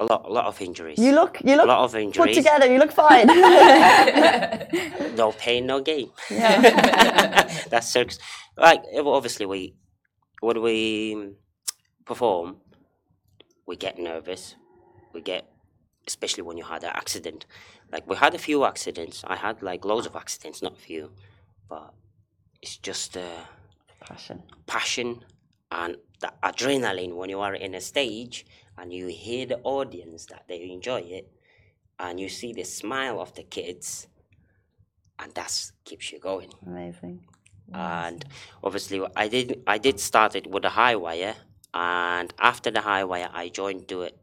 a 0.00 0.04
lot, 0.04 0.24
a 0.24 0.32
lot 0.32 0.46
of 0.46 0.60
injuries. 0.60 0.98
You 0.98 1.12
look, 1.12 1.38
you 1.44 1.54
look 1.54 1.66
a 1.66 1.68
lot 1.68 1.84
of 1.84 1.94
injuries. 1.94 2.28
put 2.28 2.34
together. 2.34 2.66
You 2.72 2.78
look 2.78 2.92
fine. 2.92 3.26
no 5.16 5.32
pain, 5.32 5.66
no 5.66 5.80
gain. 5.80 6.10
yeah. 6.30 7.42
That's 7.70 7.88
circus. 7.92 8.18
Like 8.56 8.82
obviously 8.96 9.46
we 9.46 9.74
when 10.40 10.60
we 10.62 11.34
perform, 12.04 12.56
we 13.66 13.76
get 13.76 13.98
nervous. 13.98 14.56
We 15.12 15.20
get 15.20 15.46
especially 16.06 16.42
when 16.42 16.56
you 16.56 16.64
had 16.64 16.82
an 16.84 16.90
accident. 16.94 17.46
Like 17.92 18.08
we 18.08 18.16
had 18.16 18.34
a 18.34 18.38
few 18.38 18.64
accidents. 18.64 19.22
I 19.26 19.36
had 19.36 19.62
like 19.62 19.84
loads 19.84 20.06
of 20.06 20.16
accidents, 20.16 20.62
not 20.62 20.72
a 20.72 20.80
few, 20.80 21.12
but 21.68 21.92
it's 22.62 22.76
just 22.76 23.16
uh, 23.16 23.44
Passion. 24.00 24.42
passion 24.66 25.24
and 25.72 25.96
the 26.20 26.32
adrenaline 26.42 27.14
when 27.16 27.30
you 27.30 27.40
are 27.40 27.54
in 27.54 27.74
a 27.74 27.80
stage 27.80 28.46
and 28.78 28.92
you 28.92 29.06
hear 29.08 29.46
the 29.46 29.58
audience 29.64 30.26
that 30.26 30.44
they 30.48 30.70
enjoy 30.70 31.00
it 31.00 31.26
and 31.98 32.20
you 32.20 32.28
see 32.28 32.52
the 32.52 32.64
smile 32.64 33.20
of 33.20 33.34
the 33.34 33.42
kids 33.42 34.06
and 35.18 35.34
that 35.34 35.52
keeps 35.84 36.12
you 36.12 36.18
going. 36.18 36.52
Amazing. 36.66 37.24
and 37.72 38.24
obviously 38.62 38.98
I 39.16 39.28
did 39.28 39.62
I 39.66 39.78
did 39.78 39.98
start 39.98 40.34
it 40.40 40.46
with 40.46 40.64
a 40.64 40.74
high 40.80 40.96
wire 40.96 41.36
and 41.72 42.32
after 42.38 42.70
the 42.70 42.82
high 42.82 43.04
wire 43.04 43.30
I 43.32 43.48
joined 43.48 43.88
to 43.88 44.02
it. 44.02 44.16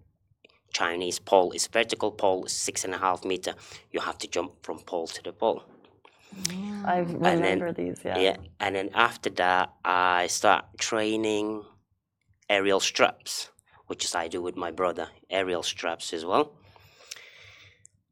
Chinese 0.71 1.17
pole 1.17 1.51
it's 1.55 1.65
vertical 1.65 2.11
pole 2.11 2.45
six 2.47 2.85
and 2.85 2.93
a 2.93 2.99
half 2.99 3.25
meter. 3.25 3.53
You 3.91 4.01
have 4.01 4.19
to 4.19 4.27
jump 4.27 4.51
from 4.65 4.77
pole 4.79 5.07
to 5.07 5.21
the 5.23 5.33
pole 5.33 5.63
mm. 6.35 6.68
I 6.85 7.03
then- 7.03 7.41
remember 7.41 7.73
these. 7.73 7.99
Yeah. 8.03 8.17
yeah 8.17 8.37
and 8.59 8.75
then 8.75 8.89
after 8.93 9.29
that 9.31 9.73
I 9.83 10.27
start 10.27 10.65
training 10.77 11.63
aerial 12.49 12.79
straps 12.79 13.49
which 13.87 14.05
is 14.05 14.15
I 14.15 14.27
do 14.27 14.41
with 14.41 14.55
my 14.55 14.71
brother 14.71 15.09
aerial 15.29 15.63
straps 15.63 16.13
as 16.13 16.25
well 16.25 16.53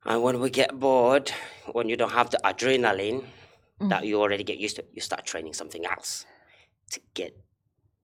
and 0.06 0.24
when 0.24 0.40
we 0.40 0.50
get 0.50 0.80
bored 0.80 1.32
when 1.72 1.90
you 1.90 1.98
don't 1.98 2.14
have 2.14 2.30
the 2.30 2.40
adrenaline 2.44 3.26
mm. 3.80 3.90
that 3.90 4.06
you 4.06 4.20
already 4.22 4.44
get 4.44 4.58
used 4.58 4.78
to 4.78 4.86
you 4.94 5.02
start 5.02 5.26
training 5.26 5.54
something 5.54 5.86
else 5.86 6.26
to 6.92 7.00
get 7.14 7.38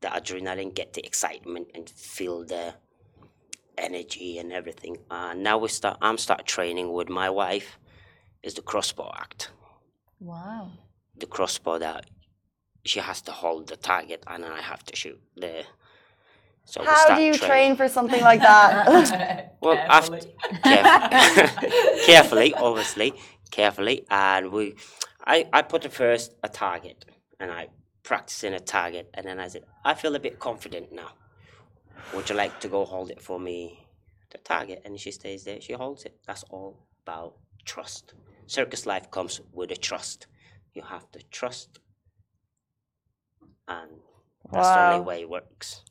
the 0.01 0.07
adrenaline 0.09 0.73
get 0.73 0.93
the 0.93 1.05
excitement 1.05 1.67
and 1.73 1.89
feel 1.89 2.43
the 2.45 2.73
energy 3.77 4.37
and 4.37 4.53
everything 4.53 4.97
and 5.09 5.41
now 5.41 5.57
we 5.57 5.67
start 5.67 5.97
i'm 6.01 6.17
start 6.17 6.45
training 6.45 6.91
with 6.93 7.09
my 7.09 7.29
wife 7.29 7.79
is 8.43 8.53
the 8.53 8.61
crossbow 8.61 9.11
act 9.15 9.49
Wow. 10.23 10.71
the 11.17 11.25
crossbow 11.27 11.79
that 11.79 12.05
she 12.85 12.99
has 12.99 13.21
to 13.23 13.31
hold 13.31 13.67
the 13.67 13.77
target 13.77 14.23
and 14.27 14.43
then 14.43 14.51
I 14.51 14.61
have 14.61 14.83
to 14.85 14.95
shoot 14.95 15.19
the. 15.35 15.65
So 16.65 16.81
we 16.81 16.87
How 16.87 16.95
start 16.95 17.19
do 17.19 17.23
you 17.25 17.33
training. 17.33 17.49
train 17.49 17.75
for 17.75 17.87
something 17.89 18.21
like 18.21 18.39
that? 18.41 19.53
Well, 19.61 19.77
after 19.89 20.19
Carefully. 20.19 20.35
caref- 20.63 22.05
carefully, 22.05 22.53
obviously, 22.55 23.13
carefully, 23.51 24.05
and 24.09 24.51
we, 24.51 24.75
I, 25.25 25.47
I 25.53 25.61
put 25.61 25.85
it 25.85 25.93
first 25.93 26.33
a 26.43 26.49
target, 26.49 27.05
and 27.39 27.49
I 27.51 27.69
practicing 28.03 28.53
a 28.53 28.59
target, 28.59 29.09
and 29.13 29.25
then 29.25 29.39
I 29.39 29.47
said, 29.47 29.63
I 29.85 29.93
feel 29.93 30.15
a 30.15 30.19
bit 30.19 30.39
confident 30.39 30.91
now. 30.91 31.11
Would 32.13 32.29
you 32.29 32.35
like 32.35 32.59
to 32.61 32.67
go 32.67 32.83
hold 32.85 33.09
it 33.11 33.21
for 33.21 33.39
me, 33.39 33.87
the 34.31 34.37
target? 34.39 34.81
And 34.85 34.99
she 34.99 35.11
stays 35.11 35.45
there. 35.45 35.61
She 35.61 35.73
holds 35.73 36.03
it. 36.05 36.15
That's 36.27 36.43
all 36.49 36.77
about 37.05 37.35
trust. 37.65 38.13
Circus 38.47 38.85
life 38.85 39.09
comes 39.11 39.41
with 39.51 39.71
a 39.71 39.75
trust. 39.75 40.27
You 40.73 40.81
have 40.83 41.09
to 41.11 41.19
trust, 41.31 41.79
and 43.67 43.91
that's 44.51 44.67
the 44.67 44.93
only 44.93 45.05
way 45.05 45.21
it 45.21 45.29
works. 45.29 45.83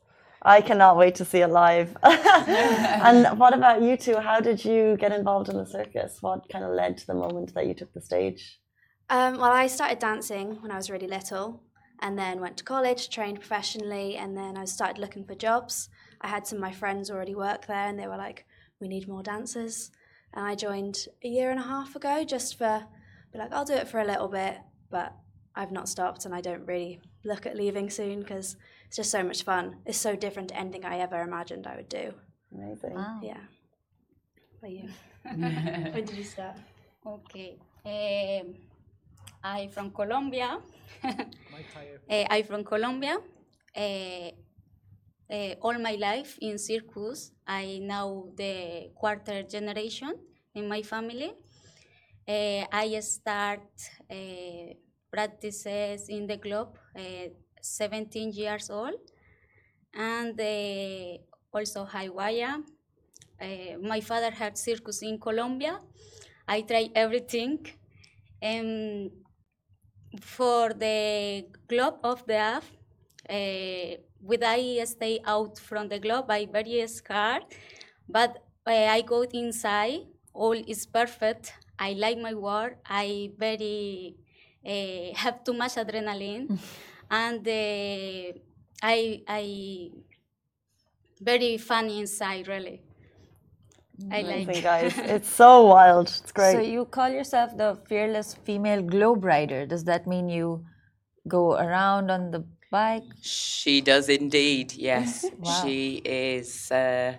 I 0.45 0.61
cannot 0.61 0.97
wait 0.97 1.15
to 1.17 1.25
see 1.25 1.39
it 1.39 1.49
live. 1.49 1.97
and 2.03 3.39
what 3.39 3.55
about 3.55 3.81
you 3.81 3.97
two? 3.97 4.17
How 4.17 4.41
did 4.41 4.65
you 4.65 4.97
get 4.99 5.13
involved 5.13 5.49
in 5.49 5.57
the 5.57 5.67
circus? 5.67 6.19
What 6.21 6.49
kind 6.49 6.65
of 6.65 6.73
led 6.73 6.99
to 6.99 7.07
the 7.07 7.15
moment 7.15 7.55
that 7.55 7.67
you 7.67 7.75
took 7.75 7.93
the 7.93 8.01
stage? 8.01 8.61
Um, 9.09 9.39
well, 9.39 9.53
I 9.53 9.69
started 9.69 10.01
dancing 10.01 10.61
when 10.61 10.73
I 10.73 10.77
was 10.77 10.91
really 10.91 11.07
little 11.07 11.63
and 12.01 12.19
then 12.19 12.41
went 12.41 12.57
to 12.57 12.65
college, 12.65 13.09
trained 13.09 13.39
professionally, 13.39 14.17
and 14.17 14.37
then 14.37 14.57
I 14.57 14.65
started 14.65 14.99
looking 14.99 15.25
for 15.25 15.37
jobs. 15.37 15.89
I 16.21 16.29
had 16.29 16.47
some 16.47 16.57
of 16.57 16.63
my 16.63 16.73
friends 16.73 17.11
already 17.11 17.37
work 17.37 17.67
there 17.67 17.87
and 17.87 17.97
they 17.97 18.09
were 18.09 18.17
like, 18.17 18.45
we 18.81 18.89
need 18.89 19.07
more 19.07 19.23
dancers. 19.23 19.93
And 20.35 20.47
I 20.47 20.55
joined 20.55 21.07
a 21.23 21.29
year 21.29 21.51
and 21.51 21.61
a 21.61 21.63
half 21.63 21.95
ago 21.95 22.25
just 22.25 22.57
for, 22.59 22.85
be 23.33 23.39
like, 23.39 23.53
I'll 23.53 23.65
do 23.65 23.75
it 23.75 23.89
for 23.89 24.01
a 24.01 24.05
little 24.05 24.29
bit, 24.29 24.57
but 24.91 25.15
I've 25.55 25.73
not 25.73 25.89
stopped 25.89 26.25
and 26.25 26.35
I 26.35 26.41
don't 26.41 26.67
really 26.67 27.01
look 27.25 27.47
at 27.47 27.57
leaving 27.57 27.91
soon 27.91 28.21
because 28.21 28.57
it's 28.87 28.97
just 28.97 29.11
so 29.11 29.23
much 29.23 29.43
fun. 29.45 29.77
It's 29.85 29.99
so 29.99 30.17
different 30.17 30.49
to 30.49 30.57
anything 30.59 30.85
I 30.85 30.99
ever 30.99 31.21
imagined 31.21 31.67
I 31.67 31.77
would 31.77 31.89
do. 31.89 32.15
Amazing. 32.55 32.95
Wow. 32.95 33.21
Yeah. 33.23 33.41
But 34.61 34.71
you? 34.71 34.89
when 35.25 36.05
did 36.05 36.17
you 36.17 36.25
start? 36.25 36.57
Okay. 37.07 37.59
Um, 37.85 38.55
I'm 39.43 39.71
from 39.71 39.91
Colombia. 39.91 40.59
Eh, 42.09 42.27
I'm 42.29 42.45
from 42.45 42.65
Colombia. 42.65 43.19
Eh, 43.75 44.31
eh, 45.31 45.55
all 45.61 45.79
my 45.79 45.93
life 45.95 46.39
in 46.41 46.59
circus, 46.59 47.33
I 47.53 47.81
know 47.81 48.33
the 48.35 48.91
quarter 48.95 49.43
generation 49.43 50.15
in 50.55 50.69
my 50.69 50.83
family. 50.83 51.33
Eh, 52.27 52.65
I 52.73 53.01
start 53.01 53.69
eh, 54.09 54.75
practices 55.11 56.09
in 56.09 56.27
the 56.27 56.39
club 56.39 56.79
eh, 56.97 57.29
17 57.61 58.33
years 58.33 58.71
old, 58.71 59.01
and 59.95 60.39
eh, 60.41 61.19
also 61.53 61.85
Hawaii. 61.85 62.47
Eh, 63.41 63.77
my 63.77 64.01
father 64.01 64.31
had 64.31 64.57
circus 64.57 65.03
in 65.03 65.19
Colombia. 65.19 65.81
I 66.49 66.63
try 66.63 66.91
everything. 66.95 67.59
Um, 68.43 69.11
for 70.21 70.73
the 70.75 71.47
globe 71.69 71.99
of 72.05 72.27
the 72.27 72.35
app, 72.35 72.65
uh, 73.29 73.97
when 74.21 74.43
I 74.45 74.85
stay 74.85 75.21
out 75.25 75.59
from 75.59 75.89
the 75.89 75.99
globe, 75.99 76.31
I 76.31 76.47
very 76.47 76.87
scared, 76.87 77.45
but 78.09 78.39
uh, 78.67 78.71
I 78.71 79.03
go 79.03 79.23
inside. 79.23 80.07
All 80.35 80.53
is 80.53 80.87
perfect. 80.87 81.53
I 81.79 81.93
like 81.93 82.19
my 82.19 82.35
work. 82.35 82.79
I 82.87 83.31
very 83.39 84.17
uh, 84.65 85.15
have 85.17 85.45
too 85.45 85.53
much 85.53 85.75
adrenaline, 85.75 86.59
and 87.11 87.47
uh, 87.47 88.39
I 88.83 89.23
I 89.29 89.91
very 91.21 91.59
funny 91.59 92.01
inside 92.01 92.49
really. 92.49 92.83
I 94.11 94.21
Amazing, 94.21 94.47
like. 94.47 94.63
guys. 94.71 94.99
It's 94.99 95.29
so 95.29 95.67
wild. 95.67 96.09
It's 96.09 96.33
great. 96.33 96.53
So 96.53 96.61
you 96.61 96.85
call 96.87 97.09
yourself 97.11 97.57
the 97.57 97.79
fearless 97.89 98.35
female 98.35 98.83
globe 98.83 99.25
rider. 99.25 99.67
Does 99.67 99.85
that 99.85 100.07
mean 100.07 100.29
you 100.29 100.65
go 101.29 101.55
around 101.55 102.11
on 102.11 102.31
the 102.31 102.45
bike? 102.73 103.05
She 103.23 103.81
does 103.81 104.09
indeed, 104.09 104.73
yes. 104.73 105.13
Wow. 105.39 105.63
She 105.63 106.03
is 106.05 106.71
uh, 106.73 107.15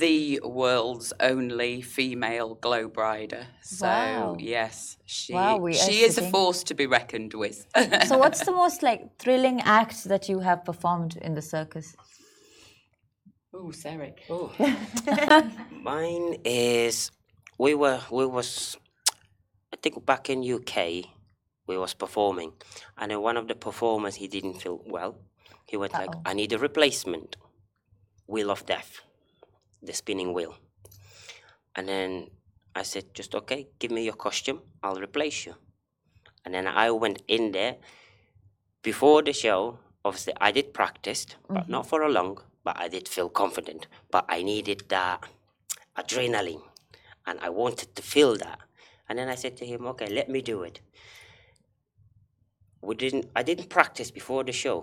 the 0.00 0.40
world's 0.44 1.12
only 1.20 1.82
female 1.82 2.54
globe 2.54 2.96
rider. 2.96 3.46
So, 3.62 3.86
Wow. 3.86 4.36
yes, 4.40 4.96
she, 5.04 5.32
Wow, 5.34 5.58
we 5.58 5.72
are 5.72 5.74
she 5.84 5.96
is 6.08 6.16
a 6.18 6.22
force 6.30 6.62
to 6.64 6.74
be 6.74 6.86
reckoned 6.86 7.34
with. 7.34 7.66
so 8.08 8.16
what's 8.18 8.44
the 8.46 8.52
most 8.64 8.82
like 8.82 9.02
thrilling 9.18 9.60
act 9.62 10.04
that 10.04 10.28
you 10.30 10.38
have 10.40 10.64
performed 10.64 11.16
in 11.26 11.34
the 11.34 11.42
circus? 11.42 11.94
Oh, 13.52 13.70
Sarah. 13.72 14.12
Oh. 14.30 14.52
Mine 15.70 16.36
is 16.44 17.10
we 17.58 17.74
were 17.74 18.00
we 18.10 18.26
was 18.26 18.76
I 19.72 19.76
think 19.82 20.04
back 20.04 20.30
in 20.30 20.38
UK 20.56 21.04
we 21.66 21.76
was 21.76 21.94
performing 21.94 22.52
and 22.98 23.10
then 23.10 23.20
one 23.20 23.36
of 23.36 23.48
the 23.48 23.54
performers 23.54 24.16
he 24.16 24.28
didn't 24.28 24.60
feel 24.62 24.80
well. 24.86 25.16
He 25.66 25.76
went 25.76 25.92
like 25.92 26.10
Uh-oh. 26.10 26.22
I 26.24 26.32
need 26.34 26.52
a 26.52 26.58
replacement 26.58 27.36
wheel 28.26 28.50
of 28.50 28.66
death, 28.66 29.00
the 29.82 29.92
spinning 29.92 30.32
wheel. 30.32 30.56
And 31.74 31.88
then 31.88 32.30
I 32.74 32.82
said 32.82 33.14
just 33.14 33.34
okay, 33.34 33.68
give 33.78 33.90
me 33.90 34.04
your 34.04 34.14
costume, 34.14 34.60
I'll 34.82 35.00
replace 35.00 35.46
you. 35.46 35.54
And 36.44 36.54
then 36.54 36.68
I 36.68 36.90
went 36.92 37.22
in 37.26 37.50
there 37.52 37.76
before 38.82 39.20
the 39.22 39.32
show. 39.32 39.80
Obviously, 40.04 40.34
I 40.40 40.52
did 40.52 40.72
practice, 40.72 41.26
but 41.48 41.62
mm-hmm. 41.62 41.72
not 41.72 41.88
for 41.88 42.02
a 42.02 42.08
long. 42.08 42.38
But 42.62 42.78
I 42.78 42.86
did 42.88 43.08
feel 43.08 43.28
confident. 43.28 43.88
But 44.12 44.24
I 44.28 44.44
needed 44.44 44.84
that 44.88 45.24
adrenaline, 45.98 46.62
and 47.26 47.40
I 47.40 47.50
wanted 47.50 47.96
to 47.96 48.02
feel 48.02 48.36
that. 48.36 48.60
And 49.08 49.18
then 49.18 49.28
I 49.28 49.34
said 49.34 49.56
to 49.56 49.66
him, 49.66 49.86
"Okay, 49.86 50.06
let 50.06 50.28
me 50.28 50.40
do 50.40 50.62
it." 50.62 50.80
We 52.86 52.94
didn't. 52.94 53.26
I 53.34 53.42
didn't 53.42 53.68
practice 53.68 54.10
before 54.12 54.44
the 54.44 54.52
show, 54.52 54.78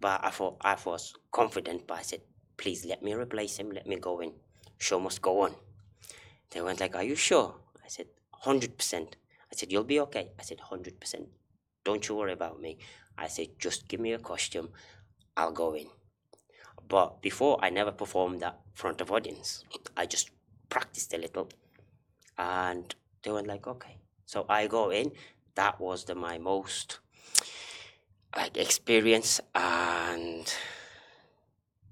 but 0.00 0.18
I 0.24 0.30
thought 0.30 0.56
I 0.60 0.76
was 0.84 1.14
confident. 1.30 1.86
But 1.86 1.98
I 1.98 2.02
said, 2.02 2.22
"Please 2.56 2.84
let 2.84 3.00
me 3.06 3.14
replace 3.14 3.54
him. 3.60 3.70
Let 3.70 3.86
me 3.86 3.96
go 4.08 4.14
in. 4.24 4.32
Show 4.78 4.98
must 4.98 5.22
go 5.22 5.42
on." 5.44 5.54
They 6.50 6.60
went 6.60 6.80
like, 6.80 6.96
"Are 6.96 7.08
you 7.10 7.14
sure?" 7.14 7.54
I 7.86 7.88
said, 7.88 8.08
100 8.32 8.76
percent." 8.76 9.16
I 9.50 9.54
said, 9.54 9.70
"You'll 9.70 9.92
be 9.94 10.00
okay." 10.00 10.32
I 10.40 10.42
said, 10.42 10.58
100 10.58 10.98
percent. 10.98 11.28
Don't 11.84 12.08
you 12.08 12.16
worry 12.16 12.32
about 12.32 12.60
me. 12.60 12.78
I 13.18 13.28
said, 13.28 13.48
just 13.58 13.88
give 13.88 14.00
me 14.00 14.12
a 14.12 14.18
costume, 14.18 14.70
I'll 15.36 15.52
go 15.52 15.74
in. 15.74 15.88
But 16.88 17.22
before, 17.22 17.58
I 17.62 17.70
never 17.70 17.92
performed 17.92 18.40
that 18.40 18.60
front 18.74 19.00
of 19.00 19.10
audience. 19.12 19.64
I 19.96 20.06
just 20.06 20.30
practiced 20.68 21.12
a 21.14 21.18
little, 21.18 21.48
and 22.38 22.94
they 23.22 23.30
went 23.30 23.46
like, 23.46 23.66
okay. 23.66 23.98
So 24.26 24.46
I 24.48 24.66
go 24.66 24.90
in. 24.90 25.12
That 25.54 25.80
was 25.80 26.04
the 26.04 26.14
my 26.14 26.38
most 26.38 26.98
like 28.36 28.56
experience 28.56 29.40
and 29.54 30.52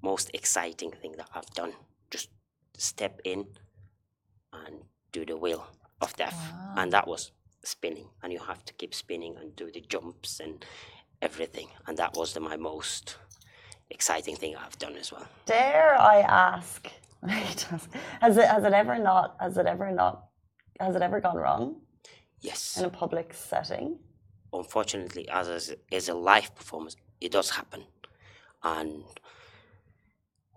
most 0.01 0.31
exciting 0.33 0.91
thing 0.91 1.13
that 1.17 1.29
I've 1.35 1.49
done. 1.51 1.73
Just 2.09 2.29
step 2.77 3.19
in 3.23 3.45
and 4.51 4.81
do 5.11 5.25
the 5.25 5.37
wheel 5.37 5.67
of 6.01 6.15
death, 6.15 6.51
and 6.75 6.91
that 6.93 7.07
was 7.07 7.31
spinning, 7.63 8.07
and 8.23 8.33
you 8.33 8.39
have 8.39 8.65
to 8.65 8.73
keep 8.73 8.93
spinning 8.93 9.35
and 9.37 9.55
do 9.55 9.69
the 9.71 9.81
jumps 9.81 10.39
and 10.39 10.65
everything, 11.21 11.67
and 11.87 11.97
that 11.97 12.15
was 12.15 12.33
the 12.33 12.39
my 12.39 12.57
most 12.57 13.17
exciting 13.89 14.35
thing 14.35 14.55
I've 14.55 14.79
done 14.79 14.95
as 14.95 15.11
well. 15.11 15.27
Dare 15.45 15.95
I 15.99 16.21
ask? 16.21 16.87
has 17.27 18.35
it 18.37 18.47
has 18.47 18.63
it 18.63 18.73
ever 18.73 18.97
not 18.97 19.35
has 19.39 19.55
it 19.57 19.67
ever 19.67 19.91
not 19.91 20.25
has 20.79 20.95
it 20.95 21.03
ever 21.03 21.21
gone 21.21 21.37
wrong 21.37 21.75
Yes, 22.39 22.77
in 22.77 22.85
a 22.85 22.89
public 22.89 23.31
setting? 23.35 23.99
Unfortunately, 24.53 25.27
as 25.29 25.75
as 25.91 26.09
a 26.09 26.13
live 26.13 26.55
performance, 26.55 26.95
it 27.19 27.31
does 27.31 27.51
happen, 27.51 27.85
and 28.63 29.03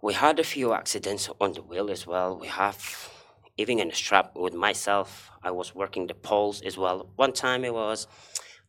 we 0.03 0.15
had 0.15 0.39
a 0.39 0.45
few 0.45 0.73
accidents 0.73 1.31
on 1.41 1.53
the 1.53 1.63
wheel 1.63 1.91
as 1.91 2.07
well. 2.07 2.39
We 2.39 2.49
have 2.49 3.11
even 3.57 3.79
in 3.79 3.89
the 3.89 3.95
strap 3.95 4.33
with 4.35 4.55
myself. 4.55 5.31
I 5.43 5.51
was 5.51 5.75
working 5.75 6.07
the 6.07 6.15
poles 6.15 6.61
as 6.63 6.77
well. 6.77 7.09
One 7.17 7.33
time 7.33 7.65
it 7.65 7.73
was, 7.73 8.07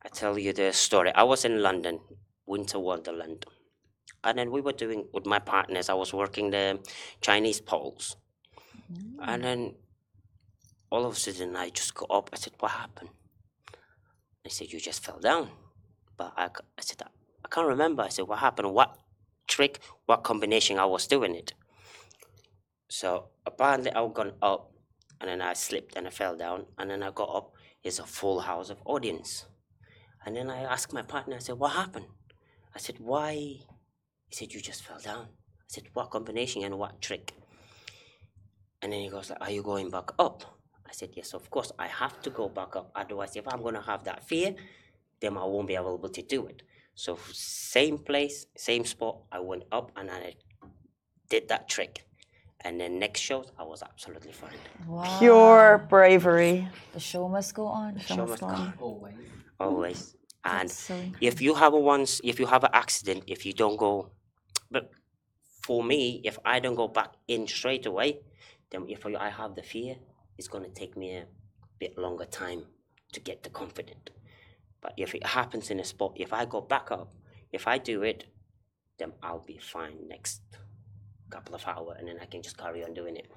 I 0.03 0.09
tell 0.09 0.38
you 0.38 0.53
the 0.53 0.71
story. 0.73 1.11
I 1.13 1.23
was 1.23 1.45
in 1.45 1.61
London, 1.61 1.99
Winter 2.45 2.79
Wonderland, 2.79 3.45
and 4.23 4.38
then 4.38 4.51
we 4.51 4.61
were 4.61 4.73
doing 4.73 5.07
with 5.13 5.25
my 5.25 5.39
partners. 5.39 5.89
I 5.89 5.93
was 5.93 6.13
working 6.13 6.51
the 6.51 6.79
Chinese 7.21 7.59
poles, 7.61 8.15
and 9.21 9.41
mm. 9.41 9.41
then 9.41 9.75
all 10.89 11.05
of 11.05 11.13
a 11.13 11.19
sudden 11.19 11.55
I 11.55 11.69
just 11.69 11.95
got 11.95 12.09
up. 12.11 12.29
I 12.31 12.38
said, 12.38 12.53
"What 12.59 12.71
happened?" 12.71 13.09
They 14.45 14.51
said, 14.51 14.71
You 14.71 14.79
just 14.79 15.03
fell 15.03 15.19
down. 15.19 15.49
But 16.17 16.34
I 16.38 16.49
said, 16.79 17.01
I 17.01 17.47
can't 17.49 17.67
remember. 17.67 18.03
I 18.03 18.10
said, 18.10 18.27
What 18.27 18.39
happened? 18.39 18.71
What 18.71 18.95
trick? 19.47 19.79
What 20.05 20.23
combination 20.23 20.77
I 20.77 20.86
was 20.86 21.08
doing 21.08 21.34
it? 21.36 21.53
So 22.88 23.29
apparently 23.43 23.91
I 23.91 24.08
gone 24.08 24.34
up 24.43 24.71
and 25.19 25.31
then 25.31 25.41
I 25.41 25.53
slipped 25.53 25.95
and 25.97 26.05
I 26.05 26.12
fell 26.12 26.38
down. 26.38 26.67
And 26.77 26.91
then 26.91 27.01
I 27.01 27.10
got 27.10 27.36
up. 27.36 27.53
It's 27.84 27.97
a 27.97 28.05
full 28.05 28.39
house 28.39 28.69
of 28.69 28.77
audience. 28.86 29.47
And 30.25 30.36
then 30.36 30.51
I 30.51 30.62
asked 30.62 30.93
my 30.93 31.01
partner, 31.01 31.38
I 31.38 31.39
said, 31.39 31.58
What 31.58 31.71
happened? 31.71 32.05
I 32.75 32.77
said, 32.77 32.97
Why? 32.99 33.34
He 33.34 33.65
said, 34.29 34.53
You 34.53 34.62
just 34.62 34.84
fell 34.84 34.99
down. 34.99 35.25
I 35.25 35.65
said, 35.67 35.86
What 35.93 36.12
combination 36.12 36.63
and 36.63 36.77
what 36.77 37.01
trick? 37.01 37.34
And 38.84 38.93
then 38.93 38.99
he 38.99 39.10
goes, 39.10 39.31
Are 39.31 39.49
you 39.49 39.63
going 39.63 39.89
back 39.89 40.12
up? 40.19 40.54
I 40.87 40.91
said, 40.91 41.09
Yes, 41.13 41.33
of 41.33 41.49
course. 41.49 41.71
I 41.79 41.87
have 41.87 42.21
to 42.21 42.29
go 42.29 42.49
back 42.49 42.75
up. 42.75 42.91
Otherwise, 42.95 43.35
if 43.35 43.47
I'm 43.47 43.61
going 43.61 43.75
to 43.75 43.81
have 43.81 44.03
that 44.05 44.27
fear, 44.27 44.55
then 45.19 45.37
I 45.37 45.43
won't 45.45 45.67
be 45.67 45.75
able 45.75 45.97
to 45.97 46.21
do 46.21 46.47
it. 46.47 46.63
So, 46.93 47.17
same 47.33 47.97
place, 47.97 48.45
same 48.55 48.85
spot, 48.85 49.17
I 49.31 49.39
went 49.39 49.63
up 49.71 49.91
and 49.97 50.09
I 50.09 50.35
did 51.29 51.49
that 51.49 51.67
trick. 51.67 52.05
And 52.61 52.79
then 52.79 52.99
next 52.99 53.19
shows, 53.19 53.51
I 53.59 53.63
was 53.63 53.83
absolutely 53.83 54.31
fine. 54.31 54.57
Wow. 54.87 55.19
Pure 55.19 55.85
bravery. 55.89 56.67
The 56.93 56.99
show 56.99 57.27
must 57.27 57.53
go 57.53 57.67
on. 57.67 57.99
Show 57.99 58.25
must 58.25 58.41
go 58.41 58.47
on. 58.47 58.73
Always. 58.79 59.15
Always. 59.59 60.15
And 60.43 60.69
so 60.69 60.95
if 61.21 61.41
you 61.41 61.55
have 61.55 61.73
a 61.73 61.79
once, 61.79 62.21
if 62.23 62.39
you 62.39 62.45
have 62.45 62.63
an 62.63 62.69
accident, 62.73 63.23
if 63.27 63.45
you 63.45 63.53
don't 63.53 63.77
go, 63.77 64.11
but 64.71 64.91
for 65.63 65.83
me, 65.83 66.21
if 66.23 66.37
I 66.45 66.59
don't 66.59 66.75
go 66.75 66.87
back 66.87 67.13
in 67.27 67.47
straight 67.47 67.85
away, 67.85 68.19
then 68.71 68.85
if 68.87 69.05
I 69.05 69.29
have 69.29 69.55
the 69.55 69.63
fear, 69.63 69.95
it's 70.37 70.47
going 70.47 70.63
to 70.63 70.69
take 70.69 70.97
me 70.97 71.15
a 71.15 71.25
bit 71.79 71.97
longer 71.97 72.25
time 72.25 72.63
to 73.13 73.19
get 73.19 73.43
the 73.43 73.49
confident. 73.49 74.09
But 74.81 74.93
if 74.97 75.15
it 75.15 75.25
happens 75.25 75.71
in 75.71 75.79
a 75.79 75.85
spot, 75.85 76.13
if 76.15 76.33
I 76.33 76.45
go 76.45 76.61
back 76.61 76.91
up, 76.91 77.13
if 77.51 77.67
I 77.67 77.77
do 77.77 78.03
it, 78.03 78.25
then 78.99 79.13
I'll 79.23 79.45
be 79.45 79.57
fine 79.57 80.07
next 80.07 80.41
couple 81.29 81.55
of 81.55 81.65
hours, 81.67 81.97
and 81.99 82.07
then 82.07 82.17
I 82.21 82.25
can 82.25 82.41
just 82.41 82.57
carry 82.57 82.83
on 82.83 82.93
doing 82.93 83.17
it. 83.17 83.27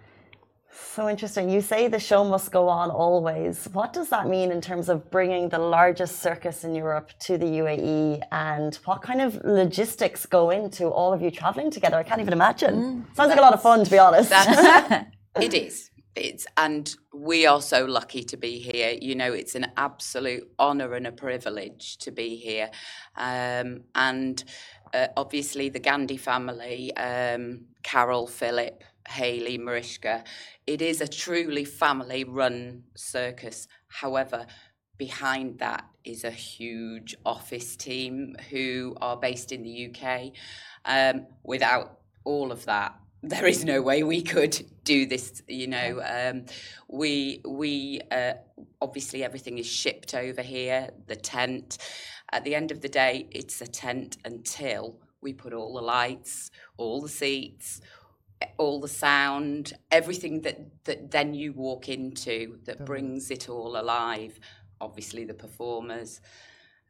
So 0.71 1.09
interesting. 1.09 1.49
You 1.49 1.63
say 1.63 1.89
the 1.89 1.99
show 1.99 2.25
must 2.25 2.53
go 2.53 2.69
on 2.69 2.91
always. 2.91 3.65
What 3.73 3.93
does 3.93 4.11
that 4.11 4.29
mean 4.29 4.53
in 4.53 4.61
terms 4.61 4.89
of 4.89 5.11
bringing 5.11 5.49
the 5.49 5.59
largest 5.59 6.21
circus 6.21 6.63
in 6.63 6.75
Europe 6.75 7.11
to 7.21 7.39
the 7.39 7.47
UAE? 7.47 8.23
And 8.33 8.75
what 8.85 9.01
kind 9.01 9.23
of 9.23 9.41
logistics 9.45 10.27
go 10.27 10.51
into 10.51 10.89
all 10.89 11.13
of 11.13 11.23
you 11.23 11.31
traveling 11.31 11.71
together? 11.71 11.97
I 11.97 12.03
can't 12.03 12.21
even 12.21 12.35
imagine. 12.35 12.75
Mm. 12.75 13.17
Sounds 13.17 13.31
like 13.31 13.39
a 13.39 13.43
lot 13.43 13.55
of 13.55 13.63
fun, 13.63 13.85
to 13.85 13.91
be 13.91 13.99
honest. 13.99 14.33
It 15.41 15.55
is. 15.55 15.91
It's 16.19 16.47
and 16.57 16.95
we 17.15 17.47
are 17.47 17.63
so 17.63 17.85
lucky 17.85 18.23
to 18.25 18.37
be 18.37 18.59
here. 18.59 18.97
You 19.01 19.15
know, 19.15 19.33
it's 19.33 19.55
an 19.55 19.67
absolute 19.77 20.51
honour 20.59 20.95
and 20.95 21.07
a 21.07 21.13
privilege 21.13 21.97
to 21.99 22.11
be 22.11 22.37
here. 22.37 22.71
Um, 23.17 23.85
and 23.95 24.43
uh, 24.93 25.09
obviously, 25.17 25.69
the 25.69 25.81
Gandey 25.81 26.19
family, 26.19 26.95
um, 26.97 27.67
Carol, 27.83 28.27
Philip, 28.27 28.83
Haley, 29.09 29.59
Mariska, 29.59 30.25
it 30.67 30.83
is 30.83 31.01
a 31.01 31.09
truly 31.09 31.65
family-run 31.65 32.85
circus. 32.97 33.69
However, 33.89 34.47
behind 34.97 35.61
that 35.61 35.85
is 36.05 36.25
a 36.25 36.31
huge 36.31 37.17
office 37.25 37.77
team 37.77 38.35
who 38.51 38.97
are 39.01 39.17
based 39.17 39.53
in 39.53 39.63
the 39.63 39.95
UK. 39.95 40.33
Um, 40.85 41.27
without 41.45 42.01
all 42.25 42.51
of 42.51 42.65
that, 42.65 42.99
there 43.23 43.47
is 43.47 43.65
no 43.65 43.83
way 43.83 44.03
we 44.03 44.23
could 44.23 44.65
do 44.85 45.07
this. 45.07 45.43
You 45.49 45.67
know, 45.67 46.03
um, 46.05 46.47
we 46.89 47.41
we 47.45 48.01
uh, 48.11 48.35
obviously 48.81 49.25
everything 49.25 49.59
is 49.59 49.67
shipped 49.67 50.15
over 50.15 50.43
here. 50.43 50.91
The 51.07 51.17
tent. 51.17 51.79
At 52.31 52.45
the 52.45 52.55
end 52.55 52.71
of 52.71 52.83
the 52.83 52.91
day, 52.91 53.27
it's 53.31 53.63
a 53.63 53.67
tent 53.67 54.19
until 54.23 55.01
we 55.23 55.33
put 55.33 55.55
all 55.55 55.73
the 55.73 55.81
lights, 55.81 56.51
all 56.77 57.01
the 57.01 57.09
seats, 57.09 57.81
all 58.59 58.81
the 58.81 58.89
sound, 58.89 59.73
everything 59.91 60.43
that 60.43 60.85
that 60.85 61.11
then 61.11 61.35
you 61.35 61.53
walk 61.53 61.89
into 61.89 62.59
that 62.65 62.85
brings 62.85 63.31
it 63.31 63.49
all 63.49 63.81
alive. 63.81 64.39
Obviously, 64.81 65.25
the 65.25 65.35
performers, 65.35 66.21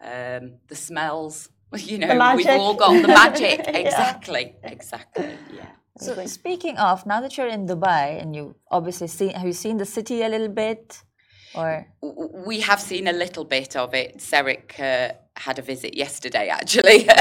um, 0.01 0.55
the 0.69 0.77
smells. 0.77 1.49
You 1.77 1.99
know, 1.99 2.35
we've 2.35 2.49
all 2.49 2.75
got 2.75 3.03
the 3.03 3.09
magic. 3.09 3.61
Yeah. 3.69 3.77
Exactly, 3.77 4.57
exactly. 4.63 5.37
Yeah. 5.55 5.69
So 5.99 6.27
speaking 6.27 6.77
of, 6.79 7.07
now 7.07 7.21
that 7.21 7.37
you're 7.37 7.49
in 7.49 7.67
Dubai 7.67 8.21
and 8.21 8.35
you 8.37 8.55
obviously 8.71 9.09
seen, 9.09 9.31
have 9.31 9.47
you 9.47 9.53
seen 9.53 9.77
the 9.79 9.85
city 9.85 10.23
a 10.23 10.29
little 10.29 10.49
bit, 10.49 11.03
or 11.55 11.87
We 12.47 12.61
have 12.61 12.81
seen 12.81 13.09
a 13.09 13.13
little 13.13 13.45
bit 13.45 13.75
of 13.77 13.95
it. 13.95 14.19
Seric 14.19 14.79
uh, 14.79 15.13
had 15.37 15.59
a 15.59 15.63
visit 15.63 15.97
yesterday, 15.97 16.49
actually. 16.49 17.09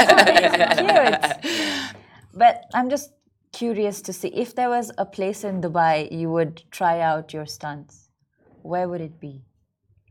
But 2.34 2.66
I'm 2.72 2.88
just 2.88 3.10
curious 3.52 4.00
to 4.02 4.12
see 4.12 4.28
if 4.28 4.54
there 4.54 4.68
was 4.68 4.92
a 4.98 5.06
place 5.06 5.42
in 5.42 5.60
Dubai 5.60 6.12
you 6.12 6.30
would 6.30 6.62
try 6.70 7.00
out 7.00 7.32
your 7.32 7.46
stunts. 7.46 8.10
Where 8.62 8.88
would 8.88 9.00
it 9.00 9.18
be? 9.18 9.42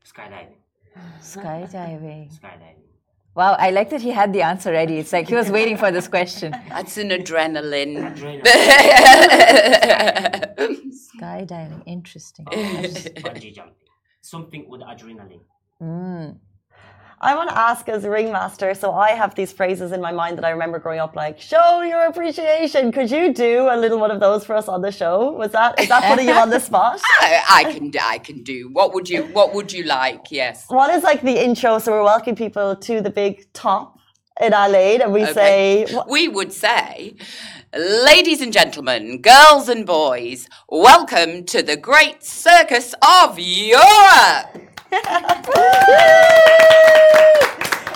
Skydiving. 0.04 0.60
Skydiving. 1.22 2.30
Skydiving. 2.38 2.87
Wow, 3.38 3.56
I 3.60 3.70
like 3.70 3.92
that 3.92 4.02
he 4.02 4.10
had 4.10 4.34
the 4.34 4.42
answer 4.42 4.72
ready. 4.72 4.98
It's 4.98 5.14
like 5.14 5.30
he 5.30 5.36
was 5.36 5.52
waiting 5.52 5.78
for 5.78 5.92
this 5.92 6.08
question. 6.08 6.56
That's 6.70 6.98
an 6.98 7.10
adrenaline. 7.10 8.18
Skydiving, 11.22 11.84
interesting. 11.86 12.46
Bungee 12.46 13.54
jumping. 13.54 13.76
Something 14.22 14.68
with 14.68 14.82
adrenaline. 14.82 15.42
Mm. 15.80 16.40
I 17.20 17.34
want 17.36 17.50
to 17.50 17.58
ask 17.58 17.90
as 17.90 18.04
a 18.04 18.12
ringmaster, 18.12 18.76
so 18.76 18.94
I 18.94 19.10
have 19.12 19.34
these 19.34 19.52
phrases 19.52 19.92
in 19.92 20.00
my 20.02 20.12
mind 20.12 20.38
that 20.38 20.46
I 20.46 20.52
remember 20.52 20.78
growing 20.78 21.00
up, 21.00 21.16
like 21.16 21.42
"show 21.42 21.82
your 21.82 22.06
appreciation." 22.06 22.92
Could 22.92 23.10
you 23.10 23.34
do 23.34 23.70
a 23.72 23.76
little 23.76 23.98
one 23.98 24.12
of 24.12 24.20
those 24.20 24.46
for 24.46 24.56
us 24.56 24.68
on 24.68 24.82
the 24.84 24.92
show? 24.92 25.32
Was 25.32 25.52
that 25.54 25.80
is 25.80 25.88
that 25.90 26.04
putting 26.08 26.28
you 26.28 26.36
on 26.36 26.52
the 26.52 26.60
spot? 26.60 27.00
I, 27.22 27.42
I 27.50 27.64
can, 27.74 27.92
I 28.00 28.20
can 28.20 28.44
do. 28.44 28.70
What 28.72 28.94
would 28.94 29.10
you, 29.10 29.24
what 29.34 29.56
would 29.56 29.74
you 29.74 29.84
like? 29.84 30.26
Yes. 30.30 30.66
What 30.68 30.94
is 30.94 31.02
like 31.04 31.24
the 31.24 31.44
intro? 31.44 31.80
So 31.80 31.92
we're 31.92 32.04
welcoming 32.04 32.36
people 32.36 32.76
to 32.76 33.02
the 33.02 33.10
big 33.10 33.52
top 33.52 33.98
in 34.40 34.54
Adelaide, 34.54 35.02
and 35.02 35.12
we 35.12 35.24
Okay. 35.24 35.34
say, 35.88 35.98
We 36.08 36.28
would 36.28 36.54
say, 36.54 37.16
ladies 37.76 38.42
and 38.42 38.54
gentlemen, 38.54 39.24
girls 39.24 39.70
and 39.70 39.88
boys, 39.88 40.48
welcome 40.70 41.46
to 41.46 41.64
the 41.64 41.78
great 41.78 42.24
circus 42.24 42.94
of 43.02 43.40
Europe. 43.40 44.67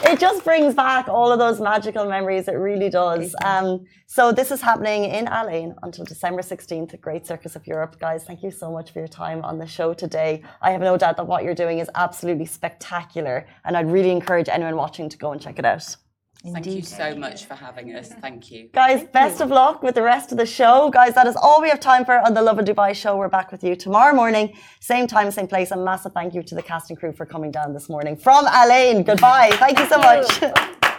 It 0.04 0.20
just 0.20 0.44
brings 0.44 0.74
back 0.74 1.08
all 1.08 1.32
of 1.32 1.40
those 1.40 1.62
magical 1.62 2.04
memories. 2.04 2.50
It 2.50 2.56
really 2.56 2.90
does. 2.90 3.34
Um, 3.46 3.86
so 4.08 4.34
this 4.34 4.52
is 4.52 4.60
happening 4.60 5.06
in 5.06 5.26
Al 5.28 5.48
Ain 5.48 5.74
until 5.84 6.04
December 6.04 6.42
16th, 6.42 7.00
Great 7.00 7.26
Circus 7.26 7.56
of 7.56 7.66
Europe. 7.66 7.98
Guys, 7.98 8.26
thank 8.26 8.44
you 8.44 8.52
so 8.52 8.70
much 8.70 8.92
for 8.92 9.00
your 9.00 9.08
time 9.08 9.42
on 9.46 9.58
the 9.58 9.66
show 9.66 9.94
today. 9.94 10.44
I 10.62 10.72
have 10.72 10.82
no 10.82 10.98
doubt 10.98 11.16
that 11.16 11.28
what 11.28 11.46
you're 11.46 11.56
doing 11.56 11.80
is 11.80 11.90
absolutely 11.96 12.46
spectacular, 12.46 13.48
and 13.64 13.78
I'd 13.78 13.90
really 13.90 14.12
encourage 14.12 14.50
anyone 14.50 14.76
watching 14.76 15.08
to 15.08 15.18
go 15.18 15.32
and 15.32 15.40
check 15.40 15.58
it 15.60 15.64
out. 15.64 15.96
Thank 16.44 16.66
you 16.66 16.82
so 16.82 17.16
much 17.16 17.46
for 17.46 17.54
having 17.54 17.94
us. 17.94 18.10
Thank 18.20 18.50
you. 18.52 18.70
Guys, 18.74 19.04
best 19.04 19.42
of 19.42 19.50
luck 19.50 19.84
with 19.84 19.94
the 19.94 20.02
rest 20.02 20.32
of 20.32 20.40
the 20.40 20.46
show. 20.46 20.90
Guys, 20.90 21.14
that 21.14 21.28
is 21.28 21.36
all 21.36 21.62
we 21.62 21.70
have 21.70 21.80
time 21.80 22.04
for 22.04 22.18
on 22.18 22.34
the 22.34 22.42
Lovin 22.42 22.66
Dubai 22.66 22.96
show. 22.96 23.16
We're 23.16 23.30
back 23.30 23.52
with 23.52 23.64
you 23.64 23.76
tomorrow 23.76 24.16
morning, 24.16 24.56
same 24.80 25.06
time, 25.06 25.30
same 25.30 25.48
place. 25.48 25.70
A 25.70 25.78
massive 25.78 26.14
thank 26.14 26.34
you 26.34 26.42
to 26.42 26.56
the 26.56 26.64
cast 26.64 26.90
and 26.90 26.98
crew 27.00 27.14
for 27.14 27.28
coming 27.28 27.52
down 27.52 27.74
this 27.74 27.90
morning 27.90 28.16
from 28.16 28.46
Al 28.48 28.72
Ain. 28.72 29.04
Goodbye. 29.04 29.52
Thank 29.54 29.78
you 29.78 29.86
so 29.86 30.00
much. 30.00 30.88